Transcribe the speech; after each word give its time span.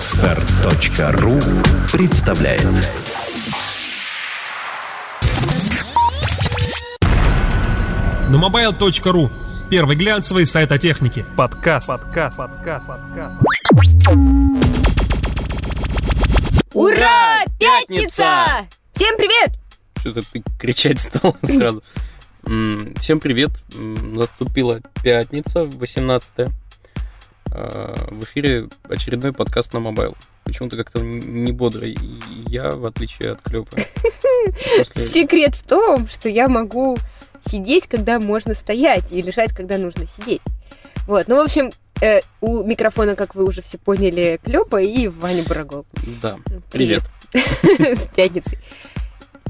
Отстар.ру 0.00 1.38
представляет 1.92 2.64
Numobile.ru 8.30 9.30
Первый 9.68 9.96
глянцевый 9.96 10.46
сайт 10.46 10.72
о 10.72 10.78
технике. 10.78 11.26
Подкаст. 11.36 11.86
Подкаст. 11.86 12.38
Подкаст. 12.38 12.86
Подкаст. 12.86 13.34
Ура! 16.72 17.44
Пятница! 17.58 18.66
Всем 18.94 19.18
привет! 19.18 19.58
Что-то 19.98 20.22
ты 20.32 20.42
кричать 20.58 20.98
стал 20.98 21.36
сразу. 21.42 21.82
Всем 23.00 23.20
привет. 23.20 23.50
Наступила 23.74 24.80
пятница, 25.02 25.66
18 25.66 26.48
В 27.50 28.20
эфире 28.24 28.68
очередной 28.84 29.32
подкаст 29.32 29.72
на 29.74 29.80
мобайл. 29.80 30.14
Почему-то 30.44 30.76
как-то 30.76 31.00
не 31.00 31.52
бодрый. 31.52 31.92
И 31.92 32.20
Я, 32.48 32.70
в 32.72 32.86
отличие 32.86 33.32
от 33.32 33.42
Клёпа. 33.42 33.76
после- 34.78 35.06
Секрет 35.08 35.54
в 35.56 35.64
том, 35.64 36.08
что 36.08 36.28
я 36.28 36.48
могу 36.48 36.96
сидеть, 37.44 37.86
когда 37.88 38.20
можно 38.20 38.54
стоять, 38.54 39.12
и 39.12 39.20
лежать, 39.20 39.54
когда 39.54 39.78
нужно 39.78 40.06
сидеть. 40.06 40.42
Вот, 41.06 41.26
ну, 41.28 41.36
в 41.36 41.40
общем, 41.40 41.70
э, 42.00 42.20
у 42.40 42.62
микрофона, 42.62 43.16
как 43.16 43.34
вы 43.34 43.44
уже 43.44 43.62
все 43.62 43.78
поняли, 43.78 44.38
Клёпа 44.44 44.80
и 44.80 45.08
Ваня 45.08 45.42
Барагол. 45.42 45.86
Да, 46.22 46.36
привет. 46.70 47.02
С 47.32 48.06
пятницей. 48.08 48.58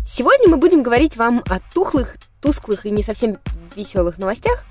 Сегодня 0.07 0.49
мы 0.49 0.57
будем 0.57 0.83
говорить 0.83 1.17
вам 1.17 1.43
о 1.49 1.61
тухлых, 1.75 2.17
тусклых 2.41 2.87
и 2.87 2.91
не 2.91 3.03
совсем 3.03 3.39
веселых 3.77 4.19
новостях, 4.19 4.65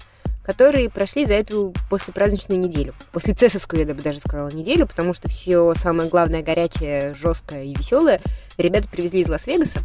которые 0.50 0.90
прошли 0.90 1.28
за 1.28 1.36
эту 1.36 1.76
послепраздничную 1.92 2.60
неделю. 2.60 2.96
После 3.12 3.36
цесовскую, 3.36 3.86
я 3.86 3.94
бы 3.94 4.02
даже 4.02 4.20
сказала, 4.20 4.50
неделю, 4.50 4.88
потому 4.88 5.14
что 5.14 5.30
все 5.30 5.76
самое 5.76 6.10
главное, 6.10 6.42
горячее, 6.42 7.14
жесткое 7.14 7.66
и 7.66 7.76
веселое 7.76 8.20
ребята 8.58 8.90
привезли 8.90 9.20
из 9.22 9.30
Лас-Вегаса. 9.30 9.82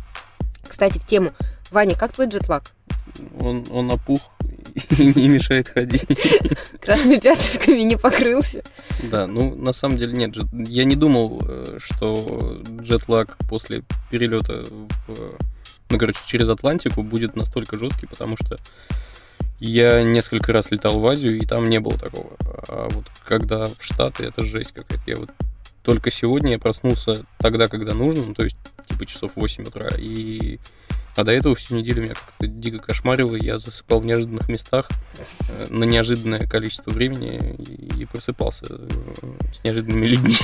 Кстати, 0.67 0.99
в 0.99 1.07
тему. 1.07 1.35
Ваня, 1.71 1.95
как 1.95 2.15
твой 2.15 2.29
джетлаг? 2.29 2.63
Он, 3.39 3.67
он 3.69 3.91
опух 3.91 4.21
и 4.99 5.13
не 5.15 5.29
мешает 5.29 5.69
ходить. 5.69 6.07
Красными 6.81 7.17
пятышками 7.17 7.83
не 7.83 7.97
покрылся. 7.97 8.63
Да, 9.03 9.27
ну 9.27 9.55
на 9.55 9.75
самом 9.75 9.99
деле 9.99 10.15
нет. 10.15 10.35
Я 10.67 10.85
не 10.85 10.97
думал, 10.97 11.43
э, 11.47 11.77
что 11.79 12.63
джетлаг 12.81 13.37
после 13.51 13.83
перелета 14.11 14.65
в, 14.65 14.89
ну, 15.91 15.99
короче, 15.99 16.21
через 16.27 16.49
Атлантику 16.49 17.03
будет 17.03 17.37
настолько 17.37 17.77
жесткий, 17.77 18.07
потому 18.07 18.39
что 18.39 18.57
я 19.61 20.03
несколько 20.03 20.53
раз 20.53 20.71
летал 20.71 20.99
в 20.99 21.07
Азию, 21.07 21.37
и 21.39 21.47
там 21.47 21.65
не 21.65 21.81
было 21.81 21.99
такого. 21.99 22.31
А 22.69 22.89
вот 22.91 23.05
когда 23.25 23.65
в 23.65 23.77
Штаты, 23.81 24.25
это 24.25 24.43
жесть 24.43 24.73
какая-то. 24.73 25.03
Я 25.07 25.17
вот 25.17 25.31
только 25.85 26.11
сегодня 26.11 26.53
я 26.53 26.59
проснулся 26.59 27.25
тогда, 27.39 27.69
когда 27.69 27.93
нужно, 27.93 28.25
ну, 28.27 28.35
то 28.35 28.43
есть 28.43 28.57
типа 28.89 29.07
часов 29.07 29.33
в 29.33 29.41
8 29.41 29.65
утра, 29.65 29.89
и 29.97 30.59
а 31.17 31.23
до 31.23 31.31
этого 31.31 31.55
всю 31.55 31.77
неделю 31.77 32.03
меня 32.03 32.15
как-то 32.15 32.49
дико 32.49 32.79
кошмарило, 32.79 33.37
я 33.37 33.59
засыпал 33.59 34.01
в 34.01 34.07
неожиданных 34.07 34.49
местах 34.49 34.89
э, 35.49 35.67
на 35.69 35.85
неожиданное 35.85 36.49
количество 36.49 36.91
времени 36.91 37.55
и, 37.97 38.05
просыпался 38.05 38.67
э, 38.69 38.89
с 39.55 39.63
неожиданными 39.63 40.07
людьми. 40.07 40.35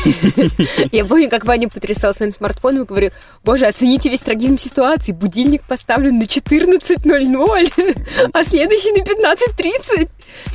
Я 0.92 1.04
помню, 1.04 1.28
как 1.28 1.44
Ваня 1.44 1.68
потрясал 1.68 2.14
своим 2.14 2.32
смартфоном 2.32 2.84
и 2.84 2.86
говорил, 2.86 3.10
боже, 3.44 3.66
оцените 3.66 4.10
весь 4.10 4.20
трагизм 4.20 4.58
ситуации, 4.58 5.10
будильник 5.12 5.64
поставлен 5.64 6.18
на 6.18 6.22
14.00, 6.22 8.30
а 8.32 8.44
следующий 8.44 8.92
на 8.92 9.02
15.30. 9.02 10.08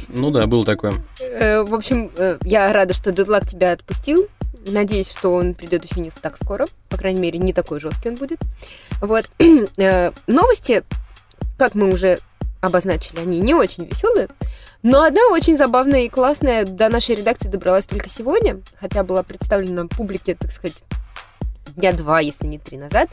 Ну 0.10 0.32
да, 0.32 0.48
было 0.48 0.64
такое. 0.64 0.94
Э, 1.30 1.64
В 1.64 1.74
общем, 1.74 2.10
я 2.44 2.72
рада, 2.72 2.94
что 2.94 3.12
дедлаг 3.12 3.46
тебя 3.48 3.74
отпустил. 3.74 4.30
Надеюсь, 4.66 5.10
что 5.10 5.34
он 5.34 5.54
придет 5.54 5.86
еще 5.86 6.02
не 6.02 6.12
так 6.12 6.38
скоро. 6.38 6.66
По 6.90 6.98
крайней 6.98 7.22
мере, 7.22 7.40
не 7.40 7.54
такой 7.54 7.80
жесткий 7.80 8.10
он 8.10 8.16
будет. 8.16 8.40
Вот. 9.02 9.30
Э, 9.78 10.12
Новости, 10.28 10.84
как 11.58 11.76
мы 11.76 11.92
уже 11.92 12.20
обозначили, 12.62 13.20
они 13.20 13.40
не 13.40 13.54
очень 13.54 13.86
веселые. 13.86 14.28
Но 14.84 15.02
одна 15.02 15.22
очень 15.32 15.58
забавная 15.58 16.02
и 16.02 16.10
классная 16.10 16.66
до 16.66 16.90
нашей 16.90 17.16
редакции 17.16 17.50
добралась 17.50 17.86
только 17.86 18.10
сегодня, 18.10 18.62
хотя 18.80 19.04
была 19.04 19.24
представлена 19.24 19.88
публике, 19.88 20.36
так 20.36 20.52
сказать, 20.52 20.84
дня 21.76 21.92
два, 21.92 22.20
если 22.20 22.46
не 22.46 22.60
три 22.60 22.78
назад. 22.78 23.10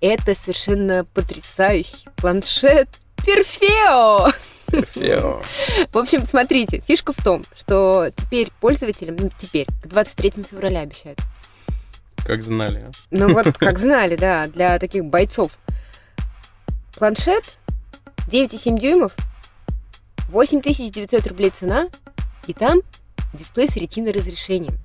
Это 0.00 0.34
совершенно 0.34 1.04
потрясающий 1.04 2.08
планшет 2.16 2.88
Перфео! 3.24 4.32
В 5.92 5.98
общем, 5.98 6.26
смотрите, 6.26 6.82
фишка 6.86 7.12
в 7.12 7.22
том, 7.22 7.44
что 7.54 8.10
теперь 8.16 8.48
пользователям, 8.60 9.16
ну, 9.16 9.30
теперь, 9.38 9.66
к 9.82 9.86
23 9.86 10.44
февраля 10.50 10.80
обещают. 10.80 11.18
Как 12.24 12.42
знали. 12.42 12.86
а. 12.86 12.90
Ну 13.10 13.32
вот, 13.32 13.56
как 13.58 13.78
знали, 13.78 14.16
да, 14.16 14.46
для 14.46 14.78
таких 14.78 15.04
бойцов. 15.04 15.52
Планшет 16.96 17.58
9,7 18.28 18.78
дюймов, 18.78 19.12
8900 20.28 21.26
рублей 21.26 21.50
цена, 21.50 21.88
и 22.46 22.52
там 22.52 22.80
дисплей 23.32 23.68
с 23.68 23.76
ретиной 23.76 24.12
разрешением. 24.12 24.78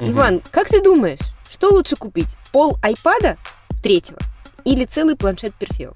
Мгм. 0.00 0.10
Иван, 0.10 0.42
как 0.50 0.68
ты 0.68 0.82
думаешь, 0.82 1.20
что 1.50 1.70
лучше 1.70 1.96
купить? 1.96 2.36
Пол 2.52 2.76
айпада 2.82 3.36
третьего 3.82 4.18
или 4.64 4.84
целый 4.84 5.16
планшет 5.16 5.54
Перфео? 5.54 5.92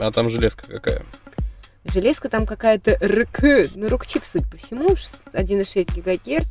А 0.00 0.10
там 0.12 0.28
железка 0.28 0.66
какая? 0.66 1.04
Железка 1.84 2.28
там 2.28 2.46
какая-то 2.46 2.96
РК, 3.02 3.68
ну, 3.74 3.88
рок-чип, 3.88 4.22
судя 4.30 4.46
по 4.46 4.56
всему, 4.56 4.94
ш- 4.96 5.08
1,6 5.32 6.00
ГГц, 6.00 6.46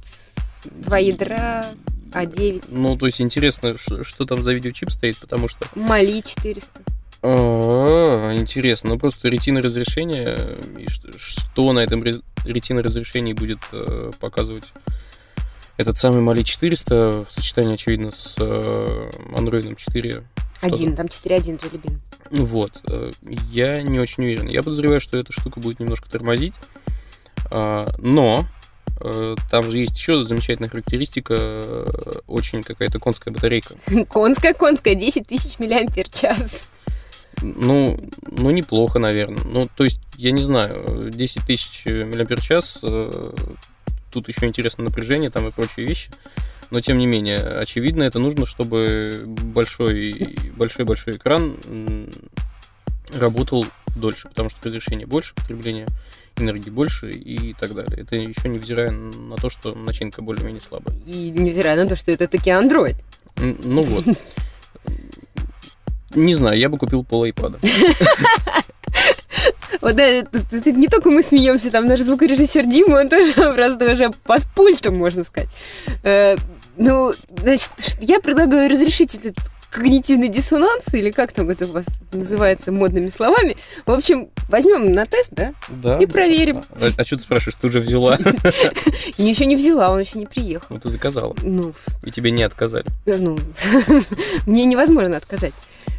два 0.65 0.97
ядра, 0.97 1.65
А 2.13 2.25
А9, 2.25 2.65
Ну, 2.69 2.97
то 2.97 3.05
есть 3.05 3.21
интересно, 3.21 3.77
ш- 3.77 4.03
что 4.03 4.25
там 4.25 4.43
за 4.43 4.51
видеочип 4.53 4.91
стоит, 4.91 5.17
потому 5.19 5.47
что... 5.47 5.65
Мали 5.75 6.19
400. 6.21 6.81
А, 7.23 8.33
интересно. 8.35 8.89
Ну, 8.91 8.99
просто 8.99 9.29
ретина 9.29 9.61
разрешение, 9.61 10.57
и 10.77 10.89
что, 10.89 11.17
что 11.17 11.71
на 11.71 11.79
этом 11.79 12.03
ре- 12.03 12.21
ретина 12.43 12.83
разрешении 12.83 13.31
будет 13.33 13.59
э, 13.71 14.11
показывать 14.19 14.73
этот 15.77 15.97
самый 15.99 16.21
Mali 16.21 16.43
400 16.43 17.25
в 17.25 17.31
сочетании, 17.31 17.75
очевидно, 17.75 18.11
с 18.11 18.35
э, 18.37 19.09
Android 19.33 19.73
4. 19.77 20.23
Один, 20.61 20.95
там 20.95 21.07
4.1 21.07 21.59
Jelly 21.59 21.81
Bean. 21.81 21.99
Вот. 22.29 22.71
э, 22.87 23.11
Я 23.49 23.81
не 23.81 23.99
очень 23.99 24.23
уверен. 24.23 24.47
Я 24.47 24.63
подозреваю, 24.63 25.01
что 25.01 25.17
эта 25.17 25.31
штука 25.33 25.59
будет 25.59 25.79
немножко 25.79 26.09
тормозить. 26.09 26.53
А, 27.49 27.89
Но 27.97 28.45
э, 29.01 29.35
там 29.49 29.69
же 29.69 29.79
есть 29.79 29.97
еще 29.97 30.23
замечательная 30.23 30.69
характеристика, 30.69 31.35
э, 31.37 31.85
очень 32.27 32.63
какая-то 32.63 32.99
конская 32.99 33.33
батарейка. 33.33 33.73
Конская, 34.09 34.53
конская, 34.53 34.95
10 34.95 35.27
тысяч 35.27 35.59
миллиампер 35.59 36.07
час. 36.09 36.67
Ну, 37.41 37.99
ну, 38.29 38.51
неплохо, 38.51 38.99
наверное. 38.99 39.43
Ну, 39.43 39.67
то 39.75 39.83
есть, 39.83 39.99
я 40.15 40.31
не 40.31 40.43
знаю, 40.43 41.09
10 41.11 41.45
тысяч 41.45 41.85
миллиампер-час, 41.85 42.79
э, 42.83 43.33
тут 44.11 44.27
еще 44.27 44.45
интересно 44.45 44.83
напряжение 44.83 45.31
там 45.31 45.47
и 45.47 45.51
прочие 45.51 45.87
вещи. 45.87 46.11
Но, 46.71 46.79
тем 46.79 46.97
не 46.97 47.05
менее, 47.05 47.39
очевидно, 47.39 48.03
это 48.03 48.17
нужно, 48.19 48.45
чтобы 48.45 49.23
большой, 49.25 50.35
большой-большой 50.55 51.17
экран 51.17 51.57
работал 53.19 53.65
дольше, 53.95 54.29
потому 54.29 54.49
что 54.49 54.57
разрешение 54.63 55.05
больше, 55.05 55.35
потребление 55.35 55.85
энергии 56.37 56.69
больше 56.69 57.11
и 57.11 57.53
так 57.59 57.73
далее. 57.73 58.01
Это 58.01 58.15
еще 58.15 58.47
невзирая 58.47 58.91
на 58.91 59.35
то, 59.35 59.49
что 59.49 59.75
начинка 59.75 60.21
более-менее 60.21 60.61
слабая. 60.61 60.97
И 61.05 61.29
невзирая 61.31 61.75
на 61.75 61.87
то, 61.89 61.97
что 61.97 62.11
это 62.11 62.27
таки 62.27 62.49
Android. 62.49 62.95
Ну 63.37 63.81
вот. 63.81 64.05
Не 66.15 66.33
знаю, 66.33 66.57
я 66.57 66.69
бы 66.69 66.77
купил 66.77 67.03
пол 67.03 67.23
айпада. 67.23 67.59
Вот 69.79 69.95
да, 69.95 70.21
не 70.65 70.87
только 70.87 71.09
мы 71.09 71.23
смеемся, 71.23 71.71
там 71.71 71.87
наш 71.87 72.01
звукорежиссер 72.01 72.67
Дима, 72.67 72.99
он 72.99 73.09
тоже 73.09 73.33
просто 73.33 73.91
уже 73.91 74.11
под 74.23 74.43
пультом, 74.53 74.95
можно 74.95 75.23
сказать. 75.23 75.49
Ну, 76.77 77.11
значит, 77.41 77.71
я 77.99 78.19
предлагаю 78.19 78.69
разрешить 78.69 79.15
этот 79.15 79.37
когнитивный 79.71 80.27
диссонанс, 80.27 80.93
или 80.93 81.11
как 81.11 81.31
там 81.31 81.49
это 81.49 81.65
у 81.65 81.71
вас 81.71 81.85
называется 82.11 82.71
модными 82.71 83.07
словами. 83.07 83.55
В 83.85 83.91
общем, 83.91 84.29
возьмем 84.49 84.91
на 84.91 85.05
тест, 85.05 85.29
да? 85.31 85.53
Да. 85.69 85.97
И 85.97 86.05
проверим. 86.05 86.63
А, 86.71 86.89
а 86.97 87.03
что 87.05 87.15
ты 87.15 87.23
спрашиваешь, 87.23 87.57
ты 87.59 87.67
уже 87.67 87.79
взяла? 87.79 88.17
Еще 89.17 89.45
не 89.45 89.55
взяла, 89.55 89.91
он 89.91 90.01
еще 90.01 90.19
не 90.19 90.25
приехал. 90.25 90.67
Ну, 90.69 90.79
ты 90.79 90.89
заказала. 90.89 91.35
Ну, 91.41 91.73
И 92.03 92.11
тебе 92.11 92.31
не 92.31 92.43
отказали. 92.43 92.85
Да, 93.05 93.15
ну, 93.17 93.39
мне 94.45 94.65
невозможно 94.65 95.15
отказать. 95.17 95.53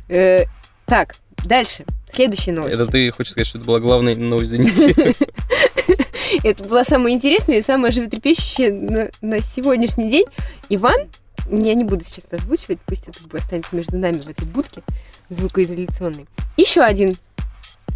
Э, 0.09 0.45
так, 0.85 1.15
дальше. 1.44 1.85
Следующая 2.11 2.53
новость. 2.53 2.75
Это 2.75 2.87
ты 2.87 3.11
хочешь 3.11 3.33
сказать, 3.33 3.47
что 3.47 3.59
это 3.59 3.67
была 3.67 3.81
главная 3.81 4.15
новость 4.15 4.50
за 4.50 4.59
неделю? 4.59 5.15
Это 6.44 6.65
была 6.65 6.83
самая 6.85 7.12
интересная 7.12 7.59
и 7.59 7.62
самая 7.62 7.93
животрепещущая 7.93 8.73
на, 9.21 9.41
сегодняшний 9.41 10.11
день. 10.11 10.25
Иван, 10.71 11.09
я 11.50 11.75
не 11.75 11.85
буду 11.85 12.05
сейчас 12.05 12.25
озвучивать, 12.31 12.79
пусть 12.87 13.06
это 13.06 13.19
останется 13.37 13.77
между 13.77 13.99
нами 13.99 14.19
в 14.19 14.29
этой 14.29 14.47
будке 14.47 14.83
звукоизоляционной. 15.29 16.27
Еще 16.56 16.81
один 16.81 17.17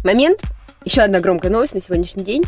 момент, 0.03 0.41
еще 0.85 1.01
одна 1.01 1.19
громкая 1.19 1.51
новость 1.51 1.73
на 1.73 1.81
сегодняшний 1.81 2.23
день, 2.23 2.43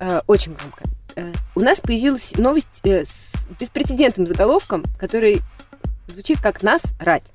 э, 0.00 0.20
очень 0.26 0.54
громкая. 0.54 0.88
Э, 1.16 1.32
у 1.54 1.60
нас 1.60 1.80
появилась 1.80 2.32
новость 2.36 2.80
э, 2.84 3.04
с 3.04 3.32
беспрецедентным 3.60 4.26
заголовком, 4.26 4.84
который 4.98 5.40
звучит 6.06 6.40
как 6.40 6.62
«Нас 6.62 6.82
рать». 6.98 7.30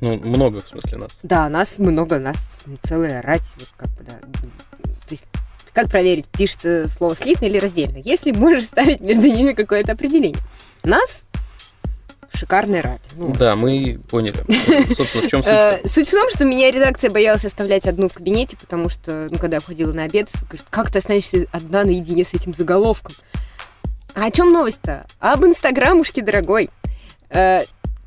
Ну, 0.00 0.16
много, 0.16 0.60
в 0.60 0.68
смысле, 0.68 0.98
нас. 0.98 1.18
Да, 1.22 1.48
нас 1.48 1.78
много, 1.78 2.18
нас 2.18 2.60
целая 2.82 3.20
рать. 3.22 3.54
Вот 3.58 3.68
как 3.76 3.88
бы, 3.90 4.04
да. 4.04 4.12
То 4.12 5.10
есть, 5.10 5.24
как 5.72 5.88
проверить, 5.90 6.26
пишется 6.26 6.88
слово 6.88 7.16
слитно 7.16 7.46
или 7.46 7.58
раздельно? 7.58 7.98
Если 8.04 8.30
можешь 8.32 8.64
ставить 8.66 9.00
между 9.00 9.26
ними 9.26 9.52
какое-то 9.52 9.92
определение. 9.92 10.38
Нас 10.84 11.24
шикарная 12.32 12.82
рать. 12.82 13.00
Ну, 13.16 13.34
Да, 13.34 13.56
мы 13.56 13.98
поняли. 14.08 14.36
Собственно, 14.94 15.26
в 15.26 15.30
чем 15.30 15.42
Э, 15.44 15.78
суть? 15.82 15.90
Суть 15.90 16.08
в 16.08 16.12
том, 16.12 16.30
что 16.30 16.44
меня 16.44 16.70
редакция 16.70 17.10
боялась 17.10 17.44
оставлять 17.44 17.86
одну 17.86 18.08
в 18.08 18.12
кабинете, 18.12 18.56
потому 18.56 18.88
что, 18.88 19.26
ну, 19.30 19.38
когда 19.38 19.56
я 19.56 19.60
входила 19.60 19.92
на 19.92 20.04
обед, 20.04 20.30
говорит, 20.42 20.64
как 20.70 20.90
ты 20.92 20.98
останешься 20.98 21.46
одна 21.50 21.82
наедине 21.84 22.24
с 22.24 22.34
этим 22.34 22.54
заголовком? 22.54 23.14
А 24.14 24.26
о 24.26 24.30
чем 24.30 24.52
новость-то? 24.52 25.06
Об 25.18 25.44
инстаграмушке, 25.44 26.22
дорогой. 26.22 26.70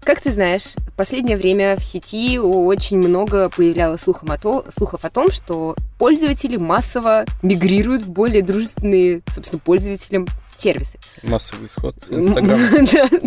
Как 0.04 0.20
ты 0.22 0.32
знаешь, 0.32 0.74
в 0.78 0.92
последнее 0.94 1.38
время 1.38 1.78
в 1.78 1.84
сети 1.86 2.40
очень 2.40 2.98
много 2.98 3.50
появлялось 3.50 4.02
слухов 4.02 4.30
о, 4.30 4.38
то- 4.38 4.66
слухов 4.76 5.06
о 5.06 5.10
том, 5.10 5.32
что 5.32 5.76
пользователи 6.00 6.58
массово 6.58 7.26
мигрируют 7.44 8.02
в 8.02 8.10
более 8.10 8.42
дружественные, 8.42 9.22
собственно, 9.32 9.60
пользователям 9.60 10.28
сервисы. 10.58 10.98
Массовый 11.24 11.68
исход 11.68 11.96
Инстаграм. 12.10 12.60
Да, 12.92 13.08
да. 13.10 13.20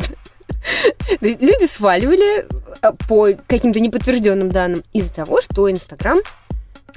То 1.20 1.26
есть 1.28 1.40
Люди 1.42 1.66
сваливали 1.66 2.46
а, 2.80 2.92
по 2.92 3.28
каким-то 3.46 3.80
неподтвержденным 3.80 4.50
данным 4.50 4.82
из-за 4.92 5.12
того, 5.12 5.40
что 5.40 5.70
Инстаграм 5.70 6.18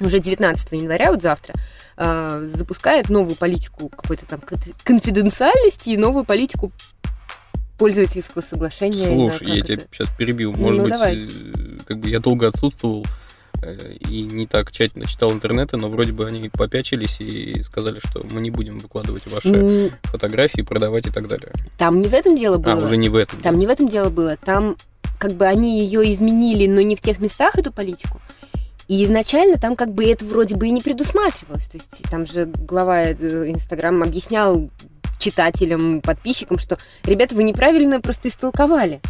уже 0.00 0.20
19 0.20 0.72
января, 0.72 1.10
вот 1.12 1.22
завтра, 1.22 1.54
а, 1.96 2.42
запускает 2.46 3.10
новую 3.10 3.36
политику 3.36 3.88
какой-то 3.90 4.26
там 4.26 4.40
кон- 4.40 4.58
конфиденциальности 4.84 5.90
и 5.90 5.96
новую 5.96 6.24
политику 6.24 6.72
пользовательского 7.78 8.42
соглашения. 8.42 9.06
Слушай, 9.06 9.56
я 9.56 9.62
тебя 9.62 9.82
сейчас 9.90 10.08
перебил. 10.18 10.52
Может 10.52 10.78
Ну, 10.78 10.84
быть, 10.84 10.92
давай. 10.92 11.26
э, 11.26 11.78
как 11.86 11.98
бы 12.00 12.10
я 12.10 12.20
долго 12.20 12.48
отсутствовал 12.48 13.06
э, 13.62 13.94
и 14.00 14.22
не 14.22 14.46
так 14.46 14.70
тщательно 14.72 15.06
читал 15.06 15.32
интернеты, 15.32 15.76
но 15.76 15.88
вроде 15.88 16.12
бы 16.12 16.26
они 16.26 16.48
попячились 16.48 17.20
и 17.20 17.62
сказали, 17.62 18.00
что 18.04 18.24
мы 18.30 18.40
не 18.40 18.50
будем 18.50 18.78
выкладывать 18.78 19.30
ваши 19.32 19.48
М, 19.54 19.90
фотографии, 20.04 20.62
продавать 20.62 21.06
и 21.06 21.10
так 21.10 21.28
далее. 21.28 21.52
Там 21.78 21.98
не 21.98 22.08
в 22.08 22.14
этом 22.14 22.36
дело 22.36 22.58
было. 22.58 22.74
А, 22.74 22.76
уже 22.84 22.96
не 22.96 23.08
в 23.08 23.14
этом. 23.16 23.40
Там 23.40 23.56
не 23.56 23.66
в 23.66 23.70
этом 23.70 23.88
дело 23.88 24.10
было. 24.10 24.36
Там 24.36 24.76
как 25.18 25.32
бы 25.32 25.46
они 25.46 25.80
ее 25.84 26.12
изменили, 26.12 26.66
но 26.68 26.80
не 26.80 26.94
в 26.96 27.00
тех 27.00 27.18
местах, 27.20 27.56
эту 27.58 27.72
политику. 27.72 28.20
И 28.86 29.04
изначально 29.04 29.58
там 29.58 29.76
как 29.76 29.92
бы 29.92 30.04
это 30.06 30.24
вроде 30.24 30.54
бы 30.56 30.66
и 30.66 30.70
не 30.70 30.80
предусматривалось. 30.80 31.66
То 31.68 31.76
есть 31.76 32.02
там 32.10 32.24
же 32.24 32.46
глава 32.46 33.02
э, 33.02 33.50
Инстаграм 33.50 34.02
объяснял 34.02 34.70
читателям, 35.18 36.00
подписчикам, 36.00 36.58
что, 36.58 36.78
ребята, 37.04 37.34
вы 37.34 37.42
неправильно 37.44 38.00
просто 38.00 38.28
истолковали. 38.28 39.00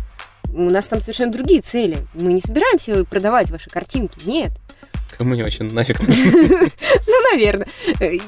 У 0.52 0.70
нас 0.70 0.86
там 0.86 1.00
совершенно 1.00 1.32
другие 1.32 1.60
цели. 1.60 1.98
Мы 2.14 2.32
не 2.32 2.40
собираемся 2.40 3.04
продавать 3.04 3.50
ваши 3.50 3.68
картинки. 3.70 4.18
Нет. 4.26 4.52
Кому 5.16 5.32
они 5.34 5.42
вообще 5.42 5.64
нафиг? 5.64 5.98
Ну, 7.06 7.32
наверное. 7.32 7.66
Э, 8.00 8.18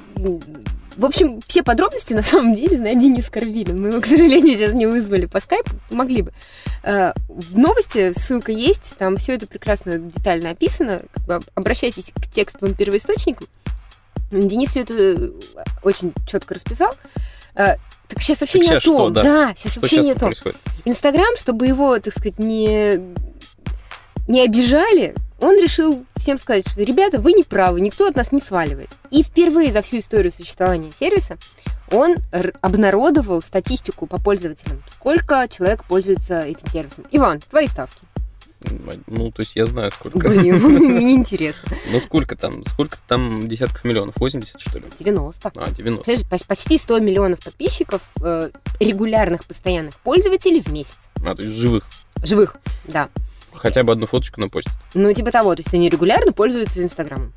В 0.96 1.04
общем, 1.06 1.40
все 1.46 1.62
подробности 1.62 2.12
на 2.12 2.22
самом 2.22 2.52
деле 2.54 2.76
знает 2.76 2.98
Денис 2.98 3.30
Корвилин. 3.30 3.80
Мы 3.80 3.88
его, 3.88 4.00
к 4.00 4.06
сожалению, 4.06 4.56
сейчас 4.56 4.74
не 4.74 4.86
вызвали 4.86 5.24
по 5.26 5.40
скайпу, 5.40 5.70
могли 5.90 6.22
бы. 6.22 6.32
Э, 6.82 7.12
В 7.28 7.56
новости 7.58 8.12
ссылка 8.12 8.52
есть, 8.52 8.94
там 8.98 9.16
все 9.16 9.34
это 9.34 9.46
прекрасно 9.46 9.98
детально 9.98 10.50
описано. 10.50 11.02
Как 11.12 11.24
бы 11.24 11.34
об- 11.36 11.44
Обращайтесь 11.54 12.12
к 12.14 12.26
текстовым 12.30 12.74
первоисточникам. 12.74 13.46
Денис 14.30 14.70
все 14.70 14.80
это 14.80 14.94
э, 14.94 15.30
очень 15.82 16.12
четко 16.26 16.54
расписал. 16.54 16.94
Э, 17.54 17.76
Так 18.08 18.20
сейчас 18.22 18.40
вообще 18.40 18.58
Так 18.58 18.62
не 18.62 18.68
о 18.68 18.80
сейчас 18.80 18.82
что, 18.82 18.96
том. 18.96 19.12
да? 19.12 19.22
Да, 19.22 19.54
сейчас 19.56 19.72
Что 19.72 19.80
вообще 19.82 19.96
не 19.96 20.00
о 20.00 20.04
сейчас 20.04 20.20
том. 20.20 20.28
происходит? 20.28 20.58
Инстаграм, 20.84 21.36
чтобы 21.36 21.66
его, 21.66 21.98
так 21.98 22.12
сказать, 22.12 22.38
не, 22.38 23.00
не 24.28 24.42
обижали, 24.44 25.14
он 25.40 25.56
решил 25.60 26.04
всем 26.16 26.38
сказать, 26.38 26.68
что, 26.68 26.82
ребята, 26.82 27.20
вы 27.20 27.32
не 27.32 27.42
правы, 27.44 27.80
никто 27.80 28.06
от 28.06 28.16
нас 28.16 28.30
не 28.32 28.40
сваливает. 28.40 28.90
И 29.10 29.22
впервые 29.22 29.72
за 29.72 29.82
всю 29.82 29.98
историю 29.98 30.32
существования 30.32 30.90
сервиса 30.98 31.36
он 31.92 32.16
обнародовал 32.60 33.42
статистику 33.42 34.06
по 34.06 34.20
пользователям, 34.20 34.82
сколько 34.88 35.48
человек 35.48 35.84
пользуется 35.84 36.40
этим 36.42 36.68
сервисом. 36.70 37.04
Иван, 37.10 37.40
твои 37.40 37.66
ставки. 37.66 38.02
Ну, 39.06 39.30
то 39.30 39.40
есть 39.42 39.56
я 39.56 39.64
знаю, 39.66 39.90
сколько. 39.90 40.18
Блин, 40.28 40.56
мне 40.62 41.12
интересно. 41.12 41.76
Ну, 41.92 42.00
сколько 42.00 42.36
там? 42.36 42.64
Сколько 42.66 42.98
там 43.08 43.48
десятков 43.48 43.84
миллионов? 43.84 44.14
80, 44.16 44.60
что 44.60 44.78
ли? 44.78 44.84
90. 44.98 45.52
А, 45.56 45.70
90. 45.70 46.04
Слушай, 46.04 46.26
поч- 46.28 46.44
Почти 46.46 46.76
100 46.78 47.00
миллионов 47.00 47.40
подписчиков, 47.42 48.02
э, 48.22 48.50
регулярных 48.78 49.44
постоянных 49.44 49.96
пользователей 50.00 50.60
в 50.60 50.68
месяц. 50.72 50.98
А, 51.24 51.34
то 51.34 51.42
есть 51.42 51.54
живых. 51.54 51.84
Живых, 52.22 52.56
да. 52.84 53.08
Хотя 53.52 53.82
бы 53.82 53.92
одну 53.92 54.06
фоточку 54.06 54.40
напостить. 54.40 54.72
Ну, 54.94 55.12
типа 55.12 55.30
того, 55.30 55.54
то 55.54 55.60
есть 55.60 55.72
они 55.74 55.88
регулярно 55.88 56.32
пользуются 56.32 56.82
Инстаграмом. 56.82 57.32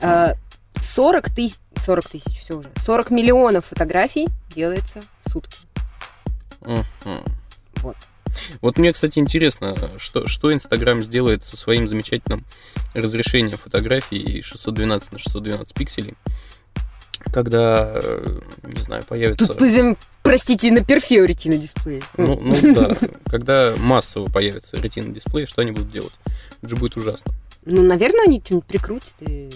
Э, 0.00 0.34
40 0.80 1.30
тысяч, 1.34 1.56
40 1.84 2.08
тысяч, 2.08 2.38
все 2.40 2.56
уже, 2.56 2.70
40 2.78 3.10
миллионов 3.10 3.66
фотографий 3.66 4.28
делается 4.54 5.00
в 5.24 5.30
сутки. 5.30 5.58
Вот. 7.82 7.96
Вот 8.60 8.78
мне, 8.78 8.92
кстати, 8.92 9.18
интересно, 9.18 9.76
что, 9.98 10.26
что 10.26 10.52
Инстаграм 10.52 11.02
сделает 11.02 11.44
со 11.44 11.56
своим 11.56 11.86
замечательным 11.88 12.44
разрешением 12.94 13.56
фотографий 13.58 14.42
612 14.42 15.12
на 15.12 15.18
612 15.18 15.74
пикселей, 15.74 16.14
когда, 17.32 17.92
э, 18.02 18.40
не 18.62 18.82
знаю, 18.82 19.04
появится... 19.04 19.46
Тут, 19.46 19.58
позем- 19.58 19.96
простите, 20.22 20.70
на 20.72 20.82
перфеорити 20.84 21.48
на 21.48 21.56
дисплее. 21.58 22.02
Ну, 22.16 22.40
ну 22.40 22.54
да, 22.74 22.96
когда 23.26 23.74
массово 23.76 24.26
появится 24.30 24.76
ретина 24.78 25.12
дисплей, 25.14 25.46
что 25.46 25.62
они 25.62 25.72
будут 25.72 25.90
делать? 25.92 26.16
Это 26.60 26.70
же 26.70 26.76
будет 26.76 26.96
ужасно. 26.96 27.32
Ну, 27.66 27.82
наверное, 27.82 28.24
они 28.24 28.40
что-нибудь 28.44 28.66
прикрутят. 28.66 29.14
и- 29.20 29.50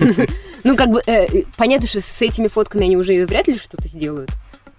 Ну, 0.64 0.76
как 0.76 0.88
бы, 0.90 1.02
э, 1.06 1.42
понятно, 1.56 1.86
что 1.86 2.00
с 2.00 2.22
этими 2.22 2.48
фотками 2.48 2.84
они 2.84 2.96
уже 2.96 3.26
вряд 3.26 3.48
ли 3.48 3.58
что-то 3.58 3.86
сделают. 3.88 4.30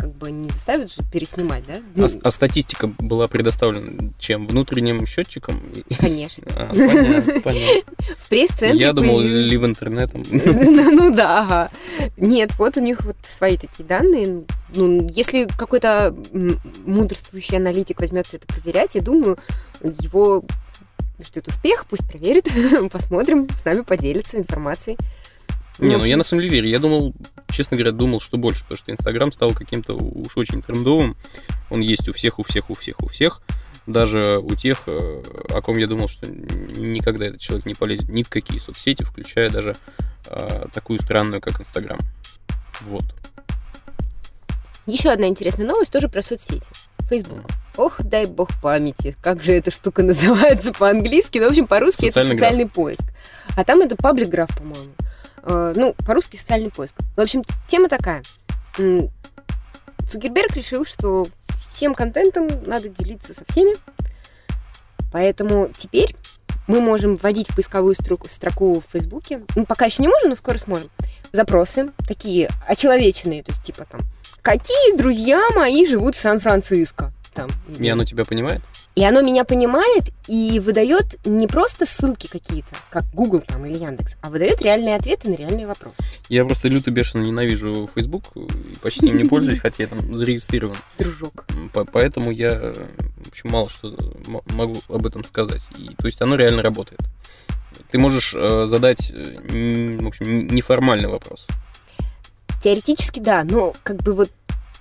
Как 0.03 0.11
бы 0.15 0.31
не 0.31 0.49
заставят 0.49 0.91
же 0.91 0.97
переснимать, 1.13 1.63
да? 1.65 1.75
Ну, 1.95 2.03
А, 2.03 2.07
а 2.27 2.31
статистика 2.31 2.87
была 2.87 3.29
предоставлена 3.29 4.11
чем? 4.19 4.47
Внутренним 4.47 5.05
счетчиком? 5.05 5.61
Конечно. 5.97 6.43
А, 6.57 6.73
понятно, 6.75 7.39
понятно. 7.39 7.93
В 8.19 8.27
пресс-центре 8.27 8.77
Я 8.85 8.91
думал, 8.91 9.19
появились- 9.19 9.49
лив 9.49 9.63
интернетом. 9.63 10.23
Ну 10.33 10.91
ну 10.91 11.15
да, 11.15 11.39
ага. 11.39 11.71
Нет, 12.17 12.59
вот 12.59 12.75
у 12.75 12.81
них 12.81 13.05
вот 13.05 13.15
свои 13.25 13.55
такие 13.55 13.85
данные. 13.85 14.43
Ну, 14.75 15.07
если 15.09 15.47
какой-то 15.57 16.13
мудрствующий 16.85 17.55
аналитик 17.55 18.01
возьмется 18.01 18.35
это 18.35 18.45
проверять, 18.45 18.95
я 18.95 19.01
думаю, 19.01 19.37
его 19.81 20.43
ждет 21.25 21.47
успех, 21.47 21.85
пусть 21.89 22.05
проверит, 22.09 22.49
посмотрим, 22.91 23.47
с 23.55 23.63
нами 23.63 23.83
поделится 23.83 24.37
информацией. 24.37 24.97
Не, 25.79 25.95
в 25.95 25.99
ну 25.99 26.05
я 26.05 26.17
на 26.17 26.23
самом 26.23 26.43
деле 26.43 26.55
верю. 26.55 26.69
Я 26.69 26.79
думал, 26.79 27.13
честно 27.49 27.77
говоря, 27.77 27.91
думал, 27.91 28.19
что 28.19 28.37
больше, 28.37 28.61
потому 28.61 28.77
что 28.77 28.91
Инстаграм 28.91 29.31
стал 29.31 29.53
каким-то 29.53 29.95
уж 29.95 30.37
очень 30.37 30.61
трендовым. 30.61 31.17
Он 31.69 31.81
есть 31.81 32.07
у 32.07 32.13
всех, 32.13 32.39
у 32.39 32.43
всех, 32.43 32.69
у 32.69 32.75
всех, 32.75 33.01
у 33.01 33.07
всех. 33.07 33.41
Даже 33.85 34.37
у 34.37 34.55
тех, 34.55 34.83
э, 34.85 35.23
о 35.49 35.61
ком 35.61 35.77
я 35.77 35.87
думал, 35.87 36.07
что 36.07 36.25
никогда 36.27 37.25
этот 37.25 37.41
человек 37.41 37.65
не 37.65 37.73
полезет 37.73 38.07
ни 38.07 38.23
в 38.23 38.29
какие 38.29 38.59
соцсети, 38.59 39.03
включая 39.03 39.49
даже 39.49 39.75
э, 40.27 40.67
такую 40.73 40.99
странную, 40.99 41.41
как 41.41 41.59
Инстаграм. 41.59 41.99
Вот. 42.81 43.03
Еще 44.85 45.09
одна 45.09 45.27
интересная 45.27 45.65
новость 45.65 45.91
тоже 45.91 46.07
про 46.07 46.21
соцсети. 46.21 46.65
Facebook. 47.09 47.45
Ох, 47.75 48.01
дай 48.01 48.25
бог 48.25 48.49
памяти, 48.61 49.15
как 49.21 49.43
же 49.43 49.53
эта 49.53 49.71
штука 49.71 50.03
называется 50.03 50.71
по-английски. 50.77 51.39
Ну, 51.39 51.47
в 51.47 51.49
общем, 51.49 51.67
по-русски 51.67 52.05
Социальный 52.05 52.35
это 52.35 52.43
социальный 52.43 52.69
поиск. 52.69 53.03
А 53.55 53.63
там 53.63 53.81
это 53.81 53.95
паблик 53.95 54.29
граф, 54.29 54.49
по-моему. 54.55 54.93
Э, 55.43 55.73
ну, 55.75 55.93
по-русски 56.05 56.35
социальный 56.35 56.71
поиск. 56.71 56.95
В 57.15 57.21
общем, 57.21 57.43
тема 57.67 57.89
такая. 57.89 58.23
Цукерберг 60.09 60.55
решил, 60.55 60.85
что 60.85 61.27
всем 61.73 61.93
контентом 61.93 62.47
надо 62.65 62.89
делиться 62.89 63.33
со 63.33 63.43
всеми. 63.49 63.75
Поэтому 65.11 65.69
теперь 65.77 66.15
мы 66.67 66.81
можем 66.81 67.17
вводить 67.17 67.49
в 67.49 67.55
поисковую 67.55 67.93
строку, 67.95 68.27
строку 68.29 68.81
в 68.81 68.91
Фейсбуке. 68.91 69.41
Ну, 69.55 69.65
пока 69.65 69.85
еще 69.85 70.01
не 70.01 70.07
можем, 70.07 70.29
но 70.29 70.35
скоро 70.35 70.57
сможем. 70.57 70.89
Запросы 71.31 71.91
такие 72.07 72.49
очеловеченные, 72.67 73.43
то 73.43 73.51
есть 73.51 73.63
типа 73.63 73.85
там 73.89 74.01
какие 74.43 74.95
друзья 74.97 75.41
мои 75.55 75.87
живут 75.87 76.15
в 76.15 76.19
Сан-Франциско. 76.19 77.11
Там, 77.33 77.49
И 77.79 77.89
оно 77.89 78.05
тебя 78.05 78.25
понимает? 78.25 78.61
И 78.95 79.03
оно 79.03 79.21
меня 79.21 79.43
понимает 79.43 80.11
и 80.27 80.59
выдает 80.59 81.25
не 81.25 81.47
просто 81.47 81.85
ссылки 81.85 82.27
какие-то, 82.27 82.69
как 82.89 83.05
Google 83.13 83.41
там 83.41 83.65
или 83.65 83.77
Яндекс, 83.77 84.17
а 84.21 84.29
выдает 84.29 84.61
реальные 84.61 84.95
ответы 84.95 85.29
на 85.29 85.35
реальные 85.35 85.67
вопросы. 85.67 85.97
Я 86.29 86.45
просто 86.45 86.67
люто 86.67 86.91
бешено 86.91 87.23
ненавижу 87.23 87.89
Facebook 87.93 88.23
и 88.35 88.75
почти 88.81 89.07
им 89.07 89.17
не 89.17 89.25
пользуюсь, 89.25 89.59
хотя 89.61 89.83
я 89.83 89.89
там 89.89 90.15
зарегистрирован. 90.15 90.77
Дружок. 90.99 91.45
Поэтому 91.91 92.31
я, 92.31 92.73
общем, 93.27 93.49
мало 93.49 93.69
что 93.69 93.95
могу 94.27 94.75
об 94.89 95.05
этом 95.05 95.25
сказать. 95.25 95.63
И, 95.77 95.95
то 95.95 96.05
есть 96.05 96.21
оно 96.21 96.35
реально 96.35 96.61
работает. 96.61 97.01
Ты 97.89 97.97
можешь 97.97 98.33
э, 98.35 98.65
задать, 98.67 99.11
э, 99.11 99.97
в 99.99 100.07
общем, 100.07 100.47
неформальный 100.47 101.09
вопрос. 101.09 101.47
Теоретически 102.63 103.19
да, 103.19 103.43
но 103.43 103.73
как 103.83 103.97
бы 104.03 104.13
вот 104.13 104.31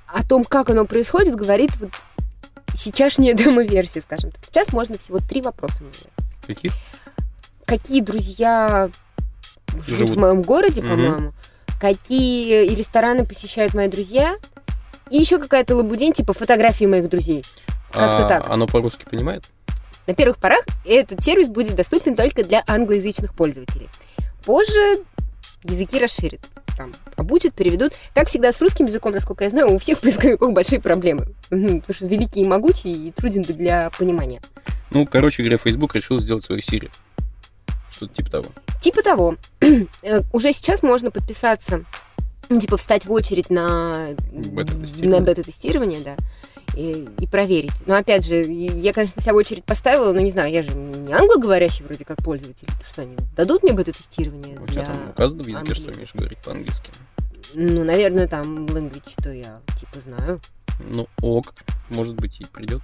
о 0.06 0.26
том, 0.26 0.44
как 0.44 0.68
оно 0.70 0.84
происходит, 0.84 1.34
говорит 1.34 1.70
вот 1.80 1.90
сейчасшняя 2.74 3.34
демо-версия, 3.34 4.00
скажем 4.00 4.30
так. 4.30 4.44
Сейчас 4.44 4.72
можно 4.72 4.98
всего 4.98 5.18
три 5.18 5.40
вопроса 5.42 5.78
задать. 5.78 6.08
Каких? 6.46 6.72
Какие 7.64 8.00
друзья 8.00 8.90
живут, 9.86 9.86
Живут. 9.86 10.10
в 10.10 10.18
моем 10.18 10.42
городе, 10.42 10.82
по-моему? 10.82 11.32
Какие 11.80 12.68
рестораны 12.74 13.26
посещают 13.26 13.74
мои 13.74 13.88
друзья? 13.88 14.36
И 15.10 15.18
еще 15.18 15.38
какая-то 15.38 15.76
лабудень, 15.76 16.12
типа 16.12 16.32
фотографии 16.32 16.84
моих 16.84 17.08
друзей. 17.08 17.44
Как-то 17.92 18.24
А 18.24 18.28
так. 18.28 18.48
Оно 18.48 18.66
по-русски 18.66 19.04
понимает? 19.10 19.44
На 20.06 20.14
первых 20.14 20.38
порах 20.38 20.64
этот 20.84 21.22
сервис 21.22 21.48
будет 21.48 21.74
доступен 21.74 22.16
только 22.16 22.42
для 22.44 22.62
англоязычных 22.66 23.34
пользователей. 23.34 23.88
Позже 24.44 25.04
языки 25.62 25.98
расширят. 25.98 26.40
Там, 26.76 26.92
обучат, 27.16 27.54
переведут. 27.54 27.92
Как 28.14 28.28
всегда 28.28 28.52
с 28.52 28.60
русским 28.60 28.86
языком, 28.86 29.12
насколько 29.12 29.44
я 29.44 29.50
знаю, 29.50 29.72
у 29.72 29.78
всех 29.78 29.98
поисковиков 30.00 30.52
большие 30.52 30.80
проблемы. 30.80 31.26
Потому 31.48 31.82
что 31.90 32.06
великий 32.06 32.40
и 32.40 32.44
могучий 32.46 33.08
и 33.08 33.10
труден 33.12 33.42
для 33.42 33.90
понимания. 33.90 34.40
Ну, 34.90 35.06
короче 35.06 35.42
говоря, 35.42 35.58
Facebook 35.58 35.94
решил 35.94 36.20
сделать 36.20 36.44
свою 36.44 36.60
Siri. 36.60 36.90
Что-то 37.90 38.14
типа 38.14 38.30
того. 38.30 38.46
Типа 38.80 39.02
того, 39.02 39.36
э, 39.60 40.20
уже 40.32 40.52
сейчас 40.52 40.82
можно 40.82 41.10
подписаться, 41.10 41.84
ну, 42.54 42.60
типа 42.60 42.76
встать 42.76 43.06
в 43.06 43.12
очередь 43.12 43.50
на, 43.50 44.14
Бета-тестирование. 44.32 45.10
на 45.10 45.24
бета-тестирование, 45.24 46.00
да, 46.04 46.16
и, 46.76 47.08
и 47.18 47.26
проверить. 47.26 47.86
Но 47.86 47.96
опять 47.96 48.24
же, 48.24 48.42
я, 48.42 48.92
конечно, 48.92 49.20
себя 49.20 49.34
в 49.34 49.36
очередь 49.36 49.64
поставила, 49.64 50.12
но 50.12 50.20
не 50.20 50.30
знаю, 50.30 50.50
я 50.50 50.62
же 50.62 50.72
не 50.72 51.12
англоговорящий 51.12 51.84
вроде 51.84 52.04
как 52.04 52.18
пользователь. 52.18 52.68
Что 52.86 53.02
они 53.02 53.16
дадут 53.36 53.62
мне 53.62 53.72
бета-тестирование? 53.72 54.58
У 54.60 54.66
тебя 54.66 54.84
там 54.86 55.10
указано 55.10 55.42
в 55.42 55.46
языке, 55.46 55.74
что 55.74 55.90
умеешь 55.90 56.14
говорить 56.14 56.38
по-английски. 56.38 56.90
Ну, 57.54 57.84
наверное, 57.84 58.28
там 58.28 58.66
language, 58.66 59.10
что 59.18 59.30
я 59.32 59.60
типа 59.78 60.00
знаю. 60.00 60.38
Ну, 60.80 61.06
ок, 61.20 61.52
может 61.90 62.14
быть, 62.14 62.40
и 62.40 62.44
придет. 62.44 62.80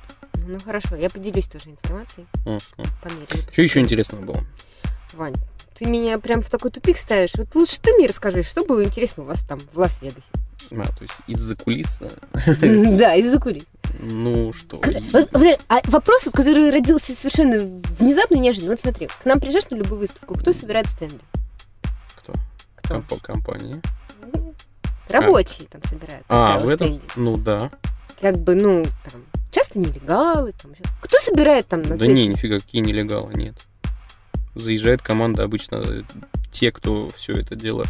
Ну, 0.46 0.58
хорошо, 0.60 0.94
я 0.96 1.10
поделюсь 1.10 1.48
тоже 1.48 1.70
информацией 1.70 2.26
по 2.44 3.08
мере. 3.08 3.50
Что 3.50 3.62
еще 3.62 3.80
интересного 3.80 4.22
было? 4.22 4.44
Вань, 5.14 5.34
ты 5.78 5.86
меня 5.86 6.18
прям 6.18 6.42
в 6.42 6.50
такой 6.50 6.70
тупик 6.70 6.98
ставишь. 6.98 7.34
Вот 7.36 7.54
лучше 7.54 7.80
ты 7.80 7.92
мне 7.92 8.08
расскажи, 8.08 8.42
что 8.42 8.64
было 8.64 8.82
интересно 8.82 9.22
у 9.22 9.26
вас 9.26 9.40
там 9.40 9.60
в 9.72 9.78
Лас-Вегасе. 9.78 10.30
А, 10.72 10.84
то 10.92 11.02
есть 11.02 11.14
из-за 11.28 11.54
кулис. 11.54 12.00
э, 12.00 12.96
Да, 12.98 13.14
из-за 13.14 13.38
кулис. 13.38 13.64
Ну 14.00 14.52
что? 14.52 14.80
А 15.68 15.80
вопрос, 15.84 16.26
вот, 16.26 16.34
который 16.34 16.70
родился 16.70 17.14
совершенно 17.14 17.80
внезапно 17.98 18.36
и 18.36 18.40
неожиданно. 18.40 18.72
Вот 18.72 18.80
смотри, 18.80 19.06
к 19.06 19.24
нам 19.24 19.40
приезжаешь 19.40 19.70
на 19.70 19.76
любую 19.76 20.00
выставку, 20.00 20.34
кто 20.34 20.52
собирает 20.52 20.88
стенды? 20.88 21.20
Кто? 22.16 22.32
Кто? 22.76 23.02
Компания. 23.22 23.80
Рабочие 25.08 25.68
там 25.68 25.80
собирают. 25.88 26.24
А, 26.28 26.58
в 26.58 26.68
этом? 26.68 27.00
Ну 27.16 27.36
да. 27.36 27.70
Как 28.20 28.36
бы, 28.36 28.56
ну, 28.56 28.84
там, 29.10 29.22
часто 29.52 29.78
нелегалы. 29.78 30.52
Там, 30.60 30.72
кто 31.00 31.18
собирает 31.20 31.68
там 31.68 31.82
на 31.82 31.96
Да 31.96 32.06
не, 32.06 32.26
нифига, 32.26 32.58
какие 32.58 32.82
нелегалы, 32.82 33.32
нет. 33.34 33.54
Заезжает 34.58 35.02
команда 35.02 35.44
обычно 35.44 35.76
э, 35.76 36.02
те, 36.50 36.72
кто 36.72 37.08
все 37.10 37.32
это 37.34 37.54
дело 37.54 37.86